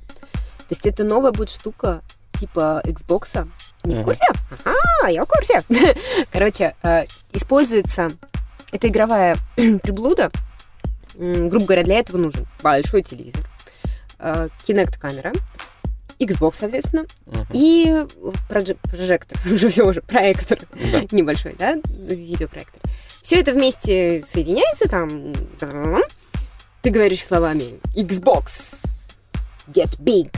То 0.69 0.73
есть 0.75 0.85
это 0.85 1.03
новая 1.03 1.31
будет 1.31 1.49
штука 1.49 2.01
типа 2.39 2.81
Xbox. 2.85 3.47
Не 3.83 3.95
в 3.95 3.97
Мгм. 3.99 4.03
курсе? 4.05 4.23
Ага, 4.65 5.09
я 5.09 5.25
в 5.25 5.27
курсе. 5.27 5.63
Короче, 6.31 6.75
э, 6.83 7.05
используется 7.33 8.11
это 8.71 8.87
игровая 8.87 9.35
приблуда. 9.55 10.31
Грубо 11.15 11.65
говоря, 11.65 11.83
для 11.83 11.99
этого 11.99 12.17
нужен 12.17 12.45
большой 12.61 13.01
телевизор, 13.01 13.41
э, 14.19 14.47
Kinect-камера, 14.67 15.33
Xbox, 16.19 16.55
соответственно, 16.59 17.05
Мгм. 17.25 17.47
и 17.51 18.05
проже- 18.47 18.77
прожектор, 18.83 19.37
уже 19.51 19.69
все 19.69 19.83
уже, 19.87 20.01
проектор 20.01 20.59
Да. 20.91 21.01
небольшой, 21.11 21.55
да, 21.57 21.75
видеопроектор. 21.85 22.79
Все 23.23 23.39
это 23.39 23.53
вместе 23.53 24.23
соединяется 24.31 24.87
там. 24.87 25.33
Ты 26.81 26.89
говоришь 26.91 27.23
словами 27.25 27.79
Xbox, 27.95 28.75
get 29.67 29.99
big. 29.99 30.31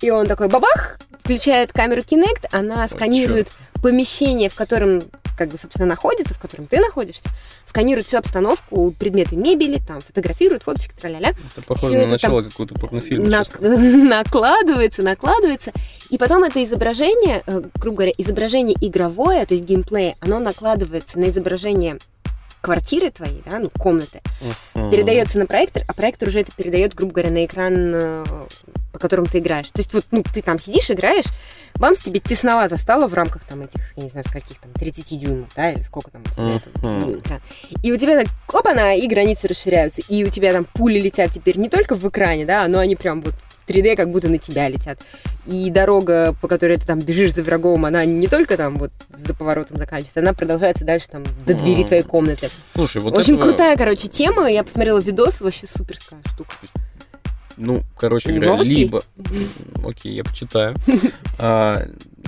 И 0.00 0.10
он 0.10 0.26
такой 0.26 0.48
бабах, 0.48 0.98
включает 1.22 1.72
камеру 1.72 2.00
Kinect, 2.02 2.46
она 2.52 2.84
О, 2.84 2.88
сканирует 2.88 3.48
чёрт. 3.48 3.82
помещение, 3.82 4.48
в 4.48 4.54
котором, 4.54 5.02
как 5.36 5.48
бы, 5.48 5.58
собственно, 5.58 5.86
находится, 5.86 6.34
в 6.34 6.38
котором 6.38 6.66
ты 6.66 6.80
находишься, 6.80 7.28
сканирует 7.66 8.06
всю 8.06 8.16
обстановку, 8.16 8.92
предметы 8.98 9.36
мебели, 9.36 9.78
там, 9.86 10.00
фотографирует, 10.00 10.62
фоточки, 10.62 10.92
тра-ля-ля, 11.00 11.30
Это 11.30 11.66
похоже 11.66 11.94
на 11.94 11.98
это 11.98 12.10
начало 12.12 12.42
какого-то 12.42 12.74
порнофильма. 12.74 13.30
Честно. 13.30 13.68
накладывается, 14.08 15.02
накладывается. 15.02 15.72
И 16.08 16.18
потом 16.18 16.44
это 16.44 16.64
изображение, 16.64 17.42
э, 17.46 17.62
грубо 17.76 17.98
говоря, 17.98 18.12
изображение 18.18 18.76
игровое, 18.80 19.44
то 19.46 19.54
есть 19.54 19.64
геймплей, 19.66 20.16
оно 20.20 20.38
накладывается 20.40 21.18
на 21.18 21.28
изображение 21.28 21.98
квартиры 22.60 23.10
твоей, 23.10 23.42
да, 23.44 23.58
ну, 23.58 23.70
комнаты, 23.70 24.20
Мгм. 24.74 24.90
передается 24.90 25.38
на 25.38 25.46
проектор, 25.46 25.82
а 25.86 25.92
проектор 25.92 26.28
уже 26.28 26.40
это 26.40 26.52
передает, 26.52 26.94
грубо 26.94 27.14
говоря, 27.14 27.30
на 27.30 27.44
экран, 27.44 27.74
э, 27.94 28.24
по 28.92 28.98
которому 28.98 29.26
ты 29.28 29.38
играешь. 29.38 29.68
То 29.68 29.78
есть 29.78 29.92
вот, 29.94 30.04
ну, 30.10 30.22
ты 30.22 30.42
там 30.42 30.58
сидишь, 30.58 30.90
играешь, 30.90 31.26
вам 31.76 31.94
тебе 31.94 32.20
тесновато 32.20 32.76
стало 32.76 33.06
в 33.06 33.14
рамках 33.14 33.44
там 33.44 33.62
этих, 33.62 33.92
я 33.96 34.02
не 34.04 34.10
знаю, 34.10 34.24
скольких 34.28 34.58
там, 34.58 34.72
30 34.72 35.16
дюймов, 35.18 35.48
да, 35.56 35.70
или 35.72 35.82
сколько 35.82 36.10
там 36.10 36.22
у 36.22 36.34
тебя 36.34 36.56
это, 36.56 36.86
Мгм. 36.86 37.00
ну, 37.00 37.18
экран. 37.18 37.40
И 37.82 37.92
у 37.92 37.96
тебя 37.96 38.22
так, 38.22 38.28
опа-на, 38.52 38.94
и 38.94 39.06
границы 39.06 39.48
расширяются, 39.48 40.02
и 40.08 40.24
у 40.24 40.30
тебя 40.30 40.52
там 40.52 40.64
пули 40.64 40.98
летят 40.98 41.30
теперь 41.30 41.56
не 41.58 41.68
только 41.68 41.94
в 41.94 42.08
экране, 42.08 42.44
да, 42.44 42.66
но 42.68 42.78
они 42.78 42.96
прям 42.96 43.22
вот 43.22 43.34
3D 43.70 43.96
как 43.96 44.10
будто 44.10 44.28
на 44.28 44.38
тебя 44.38 44.68
летят. 44.68 44.98
И 45.46 45.70
дорога, 45.70 46.34
по 46.40 46.48
которой 46.48 46.76
ты 46.76 46.86
там 46.86 46.98
бежишь 46.98 47.32
за 47.34 47.42
врагом, 47.42 47.84
она 47.86 48.04
не 48.04 48.26
только 48.26 48.56
там 48.56 48.76
вот 48.76 48.90
за 49.14 49.32
поворотом 49.34 49.76
заканчивается, 49.78 50.20
она 50.20 50.32
продолжается 50.34 50.84
дальше 50.84 51.08
там 51.08 51.22
до 51.46 51.54
двери 51.54 51.84
твоей 51.84 52.02
комнаты. 52.02 52.48
Слушай, 52.74 53.00
вот 53.02 53.16
Очень 53.16 53.34
этого- 53.36 53.48
крутая, 53.48 53.76
короче, 53.76 54.08
тема. 54.08 54.50
Я 54.50 54.64
посмотрела 54.64 54.98
видос, 54.98 55.40
вообще 55.40 55.66
суперская 55.66 56.20
штука. 56.26 56.50
Ну, 57.56 57.82
короче 57.98 58.30
говоря, 58.32 58.52
Новости 58.52 58.70
либо... 58.70 59.02
М, 59.18 59.86
Окей, 59.86 60.14
я 60.14 60.24
почитаю. 60.24 60.74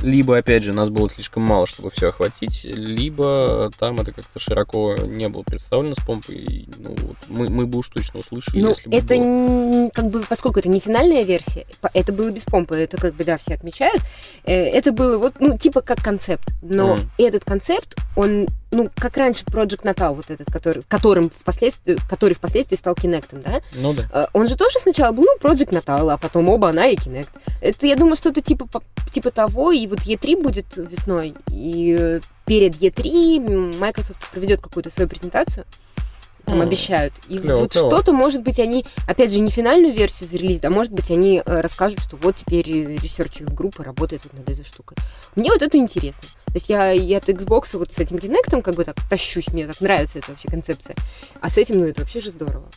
Либо, 0.03 0.37
опять 0.39 0.63
же, 0.65 0.73
нас 0.73 0.91
было 0.91 1.09
слишком 1.09 1.43
мало, 1.45 1.67
чтобы 1.67 1.91
все 1.91 2.09
охватить, 2.09 2.65
либо 2.65 3.71
там 3.79 4.01
это 4.01 4.13
как-то 4.13 4.39
широко 4.39 4.97
не 4.97 5.29
было 5.29 5.43
представлено 5.43 5.95
с 5.95 6.05
помпой. 6.05 6.35
и, 6.37 6.69
Ну, 6.79 6.91
вот 6.91 7.17
мы, 7.29 7.49
мы 7.49 7.67
бы 7.67 7.79
уж 7.79 7.89
точно 7.89 8.21
услышали, 8.21 8.61
Ну, 8.61 8.69
если 8.71 8.89
бы 8.89 8.97
это 8.97 9.15
было. 9.17 9.91
как 9.95 10.11
бы, 10.11 10.25
поскольку 10.29 10.59
это 10.59 10.69
не 10.69 10.81
финальная 10.81 11.23
версия, 11.23 11.67
это 11.95 12.13
было 12.13 12.31
без 12.31 12.45
помпы, 12.45 12.77
это 12.77 12.97
как 12.97 13.15
бы, 13.15 13.25
да, 13.25 13.37
все 13.39 13.55
отмечают. 13.55 14.03
Э, 14.45 14.53
Это 14.73 14.91
было 14.93 15.19
вот, 15.19 15.35
ну, 15.39 15.57
типа 15.57 15.81
как 15.83 16.03
концепт. 16.03 16.49
Но 16.63 16.97
Мгм. 16.97 17.11
этот 17.19 17.45
концепт, 17.45 17.97
он 18.17 18.49
ну, 18.73 18.91
как 18.97 19.17
раньше 19.19 19.45
Project 19.45 19.85
Natal, 19.85 20.15
вот 20.15 20.31
этот, 20.31 20.51
который, 20.51 20.83
которым 20.89 21.31
впоследствии, 21.31 21.99
который 22.09 22.35
впоследствии 22.35 22.77
стал 22.77 22.95
Kinect, 22.95 23.41
да? 23.43 23.61
Ну 23.75 23.93
да. 23.93 24.09
Э, 24.13 24.27
Он 24.33 24.49
же 24.49 24.57
тоже 24.57 24.79
сначала 24.79 25.13
был, 25.13 25.25
ну, 25.25 25.37
Project 25.39 25.71
Natal, 25.71 26.11
а 26.11 26.17
потом 26.17 26.49
оба 26.49 26.71
она 26.71 26.87
и 26.89 26.97
Kinect. 26.97 27.29
Это, 27.61 27.87
я 27.87 27.97
думаю, 27.97 28.17
что-то 28.17 28.41
типа, 28.41 28.67
типа 29.13 29.31
того, 29.31 29.73
и 29.73 29.87
вот 29.87 30.01
E3 30.01 30.43
будет 30.43 30.67
весной, 30.77 31.35
и 31.51 32.21
перед 32.47 32.75
E3 32.75 33.79
Microsoft 33.79 34.31
проведет 34.31 34.63
какую-то 34.63 34.91
свою 34.91 35.09
презентацию, 35.09 35.67
там 36.45 36.57
М, 36.61 36.63
обещают. 36.67 37.15
И 37.29 37.39
клёво, 37.39 37.61
вот 37.63 37.73
клёво. 37.73 37.91
что-то, 37.91 38.13
может 38.13 38.43
быть, 38.43 38.59
они, 38.59 38.85
опять 39.07 39.33
же, 39.33 39.41
не 39.41 39.51
финальную 39.51 39.95
версию 39.95 40.29
зарелизят, 40.29 40.65
а 40.65 40.71
может 40.71 40.93
быть, 40.93 41.11
они 41.11 41.43
э, 41.45 41.61
расскажут, 41.61 42.01
что 42.01 42.17
вот 42.17 42.37
теперь 42.37 42.67
research 42.69 43.41
их 43.41 43.49
группы 43.53 43.83
работает 43.85 44.23
вот 44.25 44.33
над 44.35 44.49
этой 44.51 44.65
штукой. 44.65 44.97
Мне 45.37 45.51
вот 45.51 45.63
это 45.63 45.79
интересно. 45.79 46.29
То 46.47 46.55
есть 46.55 46.69
я 46.69 46.93
и 46.93 47.13
от 47.15 47.29
Xbox 47.29 47.77
вот 47.79 47.93
с 47.93 47.99
этим 47.99 48.17
Kinect 48.17 48.61
как 48.63 48.75
бы 48.75 48.85
так 48.85 48.97
тащусь, 49.09 49.49
мне 49.49 49.67
так 49.67 49.81
нравится 49.81 50.19
эта 50.19 50.31
вообще 50.31 50.49
концепция. 50.49 50.97
А 51.41 51.49
с 51.49 51.57
этим, 51.59 51.79
ну, 51.79 51.87
это 51.87 52.01
вообще 52.01 52.21
же 52.21 52.31
здорово. 52.31 52.69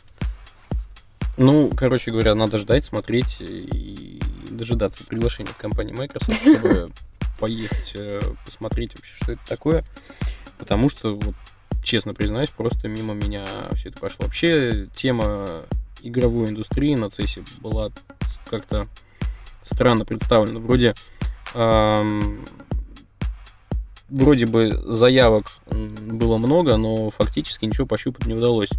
Ну, 1.36 1.70
короче 1.76 2.10
говоря, 2.10 2.34
надо 2.34 2.56
ждать, 2.58 2.84
смотреть 2.84 3.36
и 3.40 4.20
дожидаться 4.48 5.04
приглашения 5.06 5.50
от 5.50 5.56
компании 5.56 5.92
Microsoft, 5.92 6.40
чтобы 6.58 6.90
поехать 7.38 7.92
э, 7.94 8.20
посмотреть 8.44 8.94
вообще, 8.94 9.12
что 9.22 9.32
это 9.32 9.42
такое. 9.46 9.84
Потому 10.58 10.88
что, 10.88 11.14
вот, 11.16 11.34
честно 11.86 12.12
признаюсь, 12.12 12.50
просто 12.50 12.88
мимо 12.88 13.14
меня 13.14 13.46
все 13.74 13.88
это 13.88 14.00
пошло. 14.00 14.26
Вообще, 14.26 14.88
тема 14.94 15.62
игровой 16.02 16.48
индустрии 16.48 16.94
на 16.94 17.06
CES 17.06 17.60
была 17.62 17.90
как-то 18.50 18.88
странно 19.62 20.04
представлена. 20.04 20.60
Вроде 20.60 20.94
ам, 21.54 22.44
вроде 24.08 24.46
бы 24.46 24.82
заявок 24.86 25.46
было 25.70 26.36
много, 26.36 26.76
но 26.76 27.10
фактически 27.10 27.64
ничего 27.64 27.86
пощупать 27.86 28.26
не 28.26 28.34
удалось. 28.34 28.70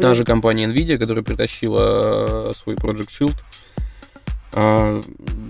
Та 0.00 0.14
же 0.14 0.24
компания 0.24 0.66
Nvidia, 0.66 0.96
которая 0.96 1.24
притащила 1.24 2.50
э, 2.50 2.52
свой 2.54 2.76
Project 2.76 3.08
Shield, 3.08 3.36
э, 4.52 5.02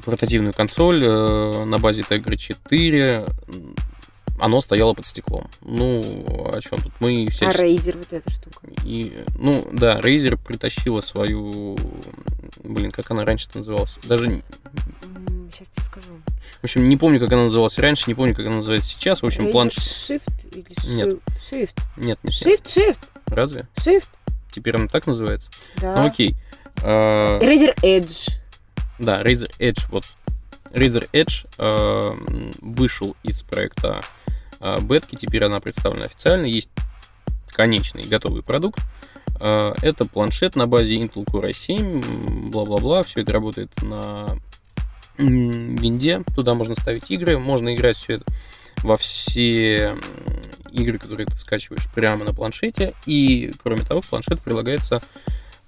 портативную 0.04 0.54
консоль 0.54 1.04
э, 1.04 1.64
на 1.66 1.78
базе 1.78 2.00
Tegra 2.00 2.36
4, 2.36 3.26
м, 3.48 3.76
оно 4.38 4.60
стояло 4.60 4.94
под 4.94 5.06
стеклом. 5.06 5.48
Ну, 5.60 6.00
о 6.52 6.60
чем 6.60 6.80
тут? 6.82 6.92
Мы 7.00 7.26
А 7.26 7.30
всячески... 7.30 7.62
Razer 7.62 7.96
вот 7.98 8.12
эта 8.12 8.30
штука. 8.30 8.66
И, 8.84 9.24
ну, 9.38 9.66
да, 9.72 10.00
Razer 10.00 10.36
притащила 10.42 11.00
свою... 11.00 11.78
Блин, 12.62 12.90
как 12.90 13.10
она 13.10 13.24
раньше 13.24 13.48
называлась? 13.54 13.96
Даже, 14.08 14.28
не- 14.28 14.42
Сейчас 15.52 15.68
тебе 15.68 15.84
скажу. 15.84 16.08
в 16.60 16.64
общем, 16.64 16.88
не 16.88 16.96
помню, 16.96 17.20
как 17.20 17.30
она 17.32 17.42
называлась 17.42 17.78
раньше, 17.78 18.04
не 18.06 18.14
помню, 18.14 18.34
как 18.34 18.46
она 18.46 18.56
называется 18.56 18.88
сейчас. 18.88 19.22
В 19.22 19.26
общем, 19.26 19.46
Razer 19.46 19.52
планш... 19.52 19.74
Shift 19.76 20.22
или 20.52 20.64
Нет. 20.96 21.08
Shift? 21.08 21.20
Shift. 21.50 21.80
Нет, 21.96 22.06
нет, 22.06 22.18
нет. 22.22 22.32
Shift, 22.34 22.64
Shift, 22.64 22.98
Разве? 23.26 23.66
Shift. 23.76 24.08
Теперь 24.50 24.76
она 24.76 24.88
так 24.88 25.06
называется? 25.06 25.50
Да. 25.80 25.96
Ну, 26.00 26.06
окей. 26.08 26.34
А, 26.82 27.38
Razer 27.40 27.74
Edge. 27.82 28.30
Да, 28.98 29.22
Razer 29.22 29.50
Edge, 29.58 29.80
вот. 29.90 30.04
Razer 30.70 31.08
Edge 31.12 31.46
э, 31.58 32.46
вышел 32.62 33.14
из 33.22 33.42
проекта 33.42 34.00
бетки, 34.80 35.16
теперь 35.16 35.44
она 35.44 35.60
представлена 35.60 36.04
официально, 36.06 36.46
есть 36.46 36.70
конечный 37.48 38.02
готовый 38.02 38.42
продукт. 38.42 38.80
Э, 39.40 39.74
это 39.82 40.04
планшет 40.04 40.56
на 40.56 40.66
базе 40.66 40.96
Intel 41.00 41.24
Core 41.24 41.50
i7, 41.50 41.80
м, 41.80 42.50
бла-бла-бла, 42.50 43.02
все 43.02 43.20
это 43.22 43.32
работает 43.32 43.70
на 43.82 44.38
винде, 45.18 46.22
туда 46.34 46.54
можно 46.54 46.74
ставить 46.74 47.10
игры, 47.10 47.38
можно 47.38 47.74
играть 47.74 47.96
все 47.96 48.14
это 48.14 48.24
во 48.82 48.96
все 48.96 49.96
игры, 50.70 50.98
которые 50.98 51.26
ты 51.26 51.38
скачиваешь 51.38 51.86
прямо 51.94 52.24
на 52.24 52.32
планшете, 52.32 52.94
и 53.06 53.52
кроме 53.62 53.82
того, 53.84 54.00
к 54.00 54.06
планшету 54.06 54.38
прилагается 54.42 55.02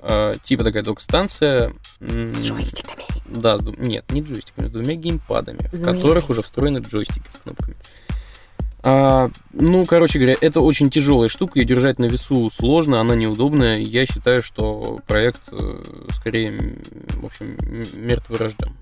э, 0.01 0.35
типа 0.43 0.65
такая 0.65 0.83
док-станция. 0.83 1.75
С 2.01 2.41
джойстиками. 2.43 3.03
да, 3.27 3.59
с 3.59 3.63
нет, 3.79 4.11
не 4.11 4.23
джойстиками, 4.23 4.69
с 4.69 4.71
двумя 4.71 4.95
геймпадами, 4.95 5.69
в 5.73 5.85
которых 5.85 6.25
я- 6.25 6.31
уже 6.31 6.43
встроены 6.43 6.79
джойстики 6.79 7.27
с 7.33 7.39
кнопками. 7.39 7.77
А, 8.87 9.31
ну, 9.55 9.85
короче 9.87 10.19
говоря, 10.19 10.37
это 10.41 10.61
очень 10.61 10.91
тяжелая 10.91 11.29
штука, 11.31 11.59
ее 11.59 11.65
держать 11.65 11.99
на 11.99 12.05
весу 12.05 12.51
сложно, 12.51 13.01
она 13.01 13.15
неудобная. 13.15 13.79
Я 13.79 14.05
считаю, 14.05 14.43
что 14.43 15.01
проект 15.07 15.41
э, 15.53 15.83
скорее, 16.15 16.79
в 17.21 17.25
общем, 17.25 17.57
м- 17.63 17.83
мертворожден. 18.07 18.73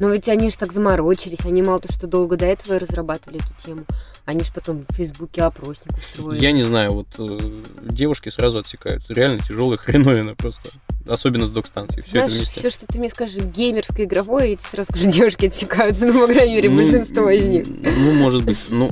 Но 0.00 0.08
ведь 0.10 0.28
они 0.28 0.50
же 0.50 0.56
так 0.58 0.72
заморочились, 0.72 1.44
они 1.44 1.62
мало 1.62 1.78
то, 1.78 1.92
что 1.92 2.08
долго 2.08 2.36
до 2.36 2.46
этого 2.46 2.80
разрабатывали 2.80 3.38
эту 3.38 3.64
тему. 3.64 3.84
Они 4.24 4.40
же 4.42 4.52
потом 4.52 4.80
в 4.88 4.92
Фейсбуке 4.96 5.42
опросник 5.42 5.96
устроили. 5.96 6.40
Я 6.42 6.50
не 6.50 6.64
знаю, 6.64 6.94
вот 6.94 7.06
э, 7.18 7.38
девушки 7.82 8.30
сразу 8.30 8.58
отсекаются. 8.58 9.12
Реально 9.14 9.38
тяжелая 9.46 9.76
хреновина 9.78 10.34
просто. 10.34 10.70
Особенно 11.06 11.46
с 11.46 11.50
док-станцией. 11.52 12.02
Все 12.02 12.12
Знаешь, 12.12 12.30
это 12.32 12.38
вместе. 12.38 12.58
все, 12.60 12.70
что 12.70 12.86
ты 12.88 12.98
мне 12.98 13.10
скажешь, 13.10 13.36
геймерское, 13.44 14.06
игровое, 14.06 14.54
эти 14.54 14.62
сразу 14.66 14.90
скажу, 14.92 15.08
девушки 15.12 15.46
отсекаются, 15.46 16.06
ну, 16.06 16.26
по 16.26 16.32
крайней 16.32 16.54
мере, 16.56 16.70
Ну, 16.70 16.76
большинство 16.76 17.30
из 17.30 17.44
них. 17.44 17.66
Ну, 17.68 18.12
может 18.14 18.42
быть, 18.44 18.58
ну, 18.70 18.90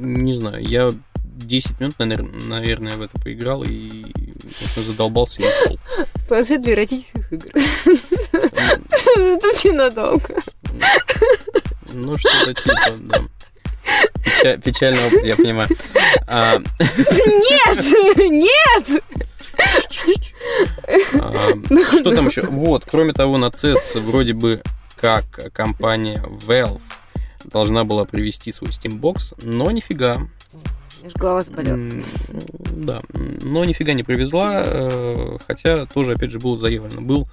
не 0.00 0.34
знаю, 0.34 0.62
я 0.62 0.90
10 1.24 1.80
минут, 1.80 1.98
наверное, 1.98 2.96
в 2.96 3.02
это 3.02 3.18
поиграл 3.18 3.64
и 3.66 4.06
задолбался 4.76 5.42
и 5.42 5.46
ушел. 5.46 5.78
Планшет 6.28 6.62
для 6.62 6.74
эротических 6.74 7.32
игр. 7.32 7.46
Это 9.16 9.46
вообще 9.46 9.72
надолго. 9.72 10.38
Ну, 11.92 12.16
что-то 12.18 12.54
типа, 12.54 12.92
да. 12.98 13.22
Печа- 14.24 14.60
печальный 14.62 15.06
опыт, 15.06 15.24
я 15.24 15.36
понимаю. 15.36 15.68
А, 16.26 16.58
Нет! 16.58 17.84
Нет! 18.16 19.02
а, 21.20 21.96
что 21.96 22.14
там 22.14 22.28
еще? 22.28 22.42
Вот, 22.42 22.84
кроме 22.88 23.12
того, 23.12 23.38
на 23.38 23.46
CES 23.46 24.00
вроде 24.00 24.34
бы 24.34 24.62
как 24.96 25.52
компания 25.52 26.22
Valve 26.46 26.80
должна 27.52 27.84
была 27.84 28.04
привести 28.04 28.52
свой 28.52 28.70
Steambox, 28.70 29.34
но 29.42 29.70
нифига. 29.70 30.28
Аж 31.04 31.12
голова 31.14 31.42
заболела. 31.42 32.02
Да, 32.72 33.02
но 33.12 33.64
нифига 33.64 33.92
не 33.94 34.02
привезла, 34.02 34.62
э, 34.64 35.38
хотя 35.46 35.86
тоже, 35.86 36.12
опять 36.12 36.30
же, 36.30 36.38
было 36.38 36.56
заявлено. 36.56 37.00
Был, 37.00 37.28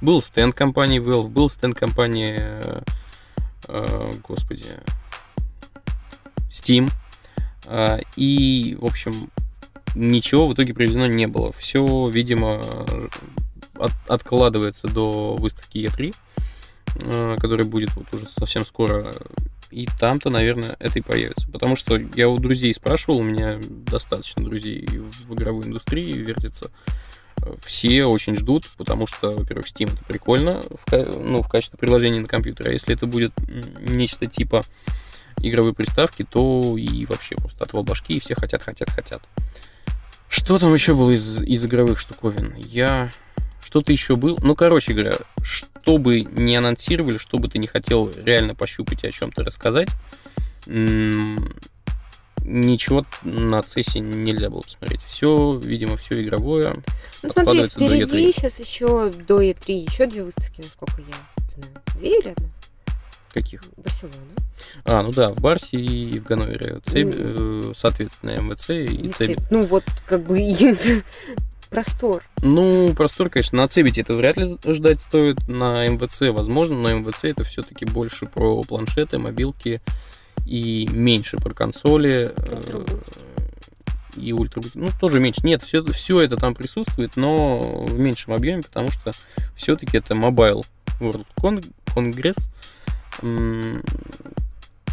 был 0.00 0.20
стенд 0.20 0.54
компании 0.54 1.00
Valve, 1.00 1.28
был 1.28 1.48
стенд 1.48 1.76
компании, 1.76 2.36
э, 2.38 2.80
э, 3.68 4.12
господи, 4.26 4.64
Steam, 6.50 6.90
и, 8.16 8.76
в 8.80 8.84
общем, 8.84 9.12
ничего 9.94 10.46
в 10.46 10.54
итоге 10.54 10.74
привезено 10.74 11.06
не 11.06 11.26
было. 11.26 11.52
Все, 11.52 12.08
видимо, 12.08 12.60
от- 13.74 13.92
откладывается 14.10 14.88
до 14.88 15.36
выставки 15.36 15.78
E3, 15.78 16.14
э, 16.96 17.36
которая 17.38 17.66
будет 17.66 17.94
вот 17.94 18.12
уже 18.12 18.26
совсем 18.28 18.64
скоро 18.64 19.14
и 19.72 19.88
там-то, 19.98 20.30
наверное, 20.30 20.76
это 20.78 20.98
и 20.98 21.02
появится. 21.02 21.48
Потому 21.50 21.76
что 21.76 21.96
я 22.14 22.28
у 22.28 22.38
друзей 22.38 22.72
спрашивал, 22.74 23.18
у 23.18 23.22
меня 23.22 23.58
достаточно 23.68 24.44
друзей 24.44 24.86
в 24.86 25.34
игровой 25.34 25.64
индустрии 25.64 26.12
вертится. 26.12 26.70
Все 27.64 28.04
очень 28.04 28.36
ждут, 28.36 28.64
потому 28.76 29.06
что, 29.06 29.34
во-первых, 29.34 29.66
Steam 29.66 29.92
это 29.92 30.04
прикольно 30.04 30.62
в, 30.62 30.92
ну, 31.18 31.42
в 31.42 31.48
качестве 31.48 31.78
приложения 31.78 32.20
на 32.20 32.28
компьютере. 32.28 32.70
А 32.70 32.72
если 32.72 32.94
это 32.94 33.06
будет 33.06 33.32
нечто 33.80 34.26
типа 34.26 34.62
игровой 35.38 35.74
приставки, 35.74 36.24
то 36.28 36.60
и 36.76 37.06
вообще 37.06 37.34
просто 37.36 37.64
отвал 37.64 37.82
башки, 37.82 38.14
и 38.14 38.20
все 38.20 38.34
хотят, 38.34 38.62
хотят, 38.62 38.90
хотят. 38.90 39.22
Что 40.28 40.58
там 40.58 40.72
еще 40.72 40.94
было 40.94 41.10
из, 41.10 41.42
из 41.42 41.64
игровых 41.64 41.98
штуковин? 41.98 42.54
Я... 42.56 43.10
Что-то 43.64 43.92
еще 43.92 44.16
был? 44.16 44.38
Ну, 44.42 44.54
короче 44.54 44.92
говоря, 44.92 45.16
что 45.42 45.98
бы 45.98 46.22
не 46.22 46.56
анонсировали, 46.56 47.18
что 47.18 47.38
бы 47.38 47.48
ты 47.48 47.58
не 47.58 47.66
хотел 47.66 48.10
реально 48.16 48.54
пощупать 48.54 49.04
и 49.04 49.08
о 49.08 49.10
чем-то 49.12 49.44
рассказать, 49.44 49.88
ничего 52.44 53.06
на 53.22 53.62
цессе 53.62 54.00
нельзя 54.00 54.50
было 54.50 54.62
посмотреть. 54.62 55.02
Все, 55.06 55.60
видимо, 55.62 55.96
все 55.96 56.22
игровое. 56.22 56.82
Ну 57.22 57.30
смотри, 57.30 57.68
впереди 57.68 58.28
E3. 58.28 58.32
сейчас 58.32 58.58
еще 58.60 59.10
до 59.10 59.42
E3 59.42 59.86
еще 59.90 60.06
две 60.06 60.24
выставки, 60.24 60.60
насколько 60.60 61.00
я 61.00 61.50
знаю. 61.50 61.72
Две 61.96 62.18
или 62.18 62.28
одна? 62.30 62.48
Каких? 63.32 63.62
Барселона. 63.78 64.16
А, 64.84 65.02
ну 65.02 65.10
да, 65.10 65.30
в 65.30 65.36
Барсе 65.40 65.78
и 65.78 66.18
в 66.18 66.24
Ганновере. 66.24 66.80
Цеб- 66.84 67.14
э, 67.16 67.72
соответственно, 67.74 68.38
МВЦ 68.38 68.70
и 68.70 69.10
цепь. 69.10 69.38
Ну 69.50 69.62
вот, 69.62 69.84
как 70.06 70.26
бы 70.26 70.38
простор. 71.72 72.22
Ну, 72.42 72.92
простор, 72.94 73.30
конечно, 73.30 73.58
на 73.58 73.68
Цебите 73.68 74.02
это 74.02 74.14
вряд 74.14 74.36
ли 74.36 74.46
ждать 74.66 75.00
стоит, 75.00 75.48
на 75.48 75.86
МВЦ 75.88 76.22
возможно, 76.32 76.76
но 76.76 76.92
МВЦ 76.92 77.24
это 77.24 77.44
все-таки 77.44 77.84
больше 77.84 78.26
про 78.26 78.62
планшеты, 78.62 79.18
мобилки 79.18 79.80
и 80.46 80.88
меньше 80.92 81.36
про 81.38 81.54
консоли. 81.54 82.32
э. 82.36 82.84
И 84.16 84.32
ультрабуки. 84.34 84.72
Ну, 84.76 84.90
тоже 85.00 85.20
меньше. 85.20 85.40
Нет, 85.42 85.62
все, 85.62 85.82
все 85.84 86.20
это 86.20 86.36
там 86.36 86.54
присутствует, 86.54 87.16
но 87.16 87.60
в 87.86 87.98
меньшем 87.98 88.34
объеме, 88.34 88.62
потому 88.62 88.90
что 88.90 89.10
все-таки 89.56 89.96
это 89.96 90.12
Mobile 90.12 90.62
World 91.00 91.26
Con- 91.40 91.72
Congress, 91.86 92.36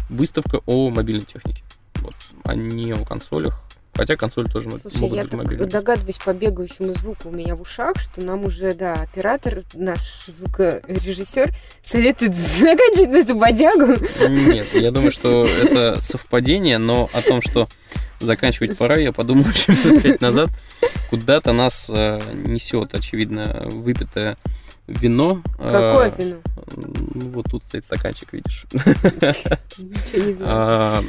выставка 0.08 0.60
о 0.64 0.88
мобильной 0.90 1.24
технике. 1.26 1.62
вот, 1.96 2.14
а 2.44 2.54
не 2.54 2.92
о 2.92 3.04
консолях. 3.04 3.60
Хотя 3.94 4.16
консоль 4.16 4.48
тоже 4.48 4.70
Слушай, 4.70 4.98
могут 4.98 5.16
я 5.16 5.22
быть 5.22 5.30
так 5.30 5.38
мобильными. 5.40 5.68
догадываюсь 5.68 6.18
по 6.18 6.32
бегающему 6.32 6.94
звуку 6.94 7.28
у 7.28 7.32
меня 7.32 7.54
в 7.56 7.60
ушах, 7.60 7.96
что 7.98 8.22
нам 8.22 8.44
уже, 8.44 8.72
да, 8.74 8.94
оператор, 8.94 9.62
наш 9.74 10.24
звукорежиссер 10.26 11.50
советует 11.82 12.34
заканчивать 12.34 13.10
на 13.10 13.16
эту 13.16 13.34
бодягу. 13.34 13.96
Нет, 14.28 14.66
я 14.74 14.90
думаю, 14.90 15.12
что 15.12 15.44
это 15.44 16.00
совпадение, 16.00 16.78
но 16.78 17.10
о 17.12 17.20
том, 17.22 17.42
что 17.42 17.68
заканчивать 18.20 18.78
пора, 18.78 18.96
я 18.96 19.12
подумал 19.12 19.44
еще 19.52 19.72
минут 19.72 20.02
пять 20.02 20.20
назад. 20.20 20.50
Куда-то 21.10 21.52
нас 21.52 21.90
э, 21.92 22.20
несет, 22.34 22.94
очевидно, 22.94 23.66
выпитое 23.70 24.36
вино. 24.90 25.42
Э, 25.58 25.70
Какое 25.70 26.12
вино? 26.18 26.36
Ну, 26.76 27.30
вот 27.30 27.46
тут 27.50 27.64
стоит 27.64 27.84
стаканчик, 27.84 28.32
видишь. 28.32 28.66
Ничего 28.72 30.26
не 30.26 30.32
знаю. 30.32 30.40
А, 30.42 31.04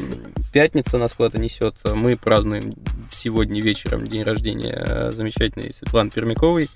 Пятница 0.54 0.98
нас 0.98 1.14
куда-то 1.14 1.40
несет. 1.40 1.76
Мы 1.84 2.16
празднуем 2.18 2.76
сегодня 3.10 3.62
вечером 3.62 4.08
день 4.08 4.24
рождения 4.24 4.84
э, 4.86 5.12
замечательной 5.12 5.74
Светланы 5.74 6.10
Пермяковой, 6.10 6.68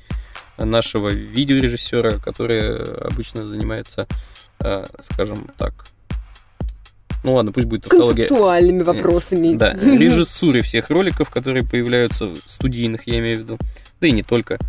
нашего 0.57 1.09
видеорежиссера, 1.09 2.11
который 2.11 2.83
обычно 2.83 3.45
занимается, 3.45 4.07
э, 4.59 4.85
скажем 5.01 5.49
так, 5.57 5.85
ну 7.25 7.33
ладно, 7.33 7.51
пусть 7.51 7.65
будет 7.65 7.83
тавтология. 7.83 8.27
Концептуальными 8.27 8.83
вопросами. 8.83 9.55
Да, 9.55 9.73
режиссуры 9.81 10.61
всех 10.61 10.89
роликов, 10.91 11.31
которые 11.31 11.65
появляются, 11.65 12.33
студийных, 12.35 13.07
я 13.07 13.17
имею 13.17 13.37
в 13.37 13.39
виду, 13.41 13.57
да 13.99 14.07
и 14.07 14.11
не 14.11 14.21
только. 14.23 14.59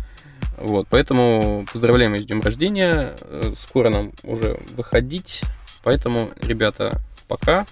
Вот, 0.57 0.87
поэтому 0.89 1.65
поздравляем 1.71 2.13
ее 2.13 2.23
с 2.23 2.25
днем 2.25 2.41
рождения. 2.41 3.15
Э, 3.21 3.53
Скоро 3.59 3.89
нам 3.89 4.11
уже 4.23 4.59
выходить. 4.75 5.43
Поэтому, 5.83 6.31
ребята, 6.41 6.99
пока. 7.27 7.65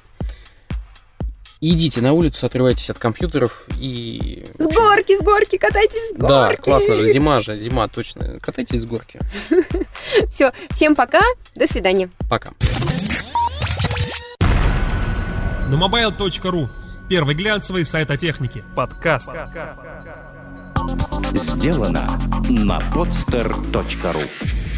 Идите 1.62 2.02
на 2.02 2.13
улицу, 2.13 2.45
отрывайтесь 2.45 2.89
от 2.89 3.00
компьютеров 3.00 3.65
и... 3.80 4.45
С 4.60 4.67
горки, 4.67 5.17
с 5.17 5.21
горки, 5.21 5.58
катайтесь 5.58 6.10
с 6.10 6.13
горки. 6.13 6.28
Да, 6.28 6.56
классно 6.58 6.95
же, 6.95 7.12
зима 7.12 7.39
же, 7.39 7.58
зима, 7.58 7.88
точно. 7.88 8.39
Катайтесь 8.39 8.82
с 8.82 8.86
горки. 8.86 9.19
Все, 10.30 10.52
всем 10.71 10.95
пока, 10.95 11.21
до 11.56 11.65
свидания. 11.65 12.10
Пока. 12.30 12.52
На 15.69 15.76
mobile.ru 15.76 16.69
Первый 17.08 17.36
глянцевый 17.36 17.86
сайт 17.86 18.10
о 18.10 18.17
технике. 18.17 18.63
Подкаст. 18.76 19.30
Сделано 21.36 22.17
на 22.50 22.80
podster.ru 22.80 24.74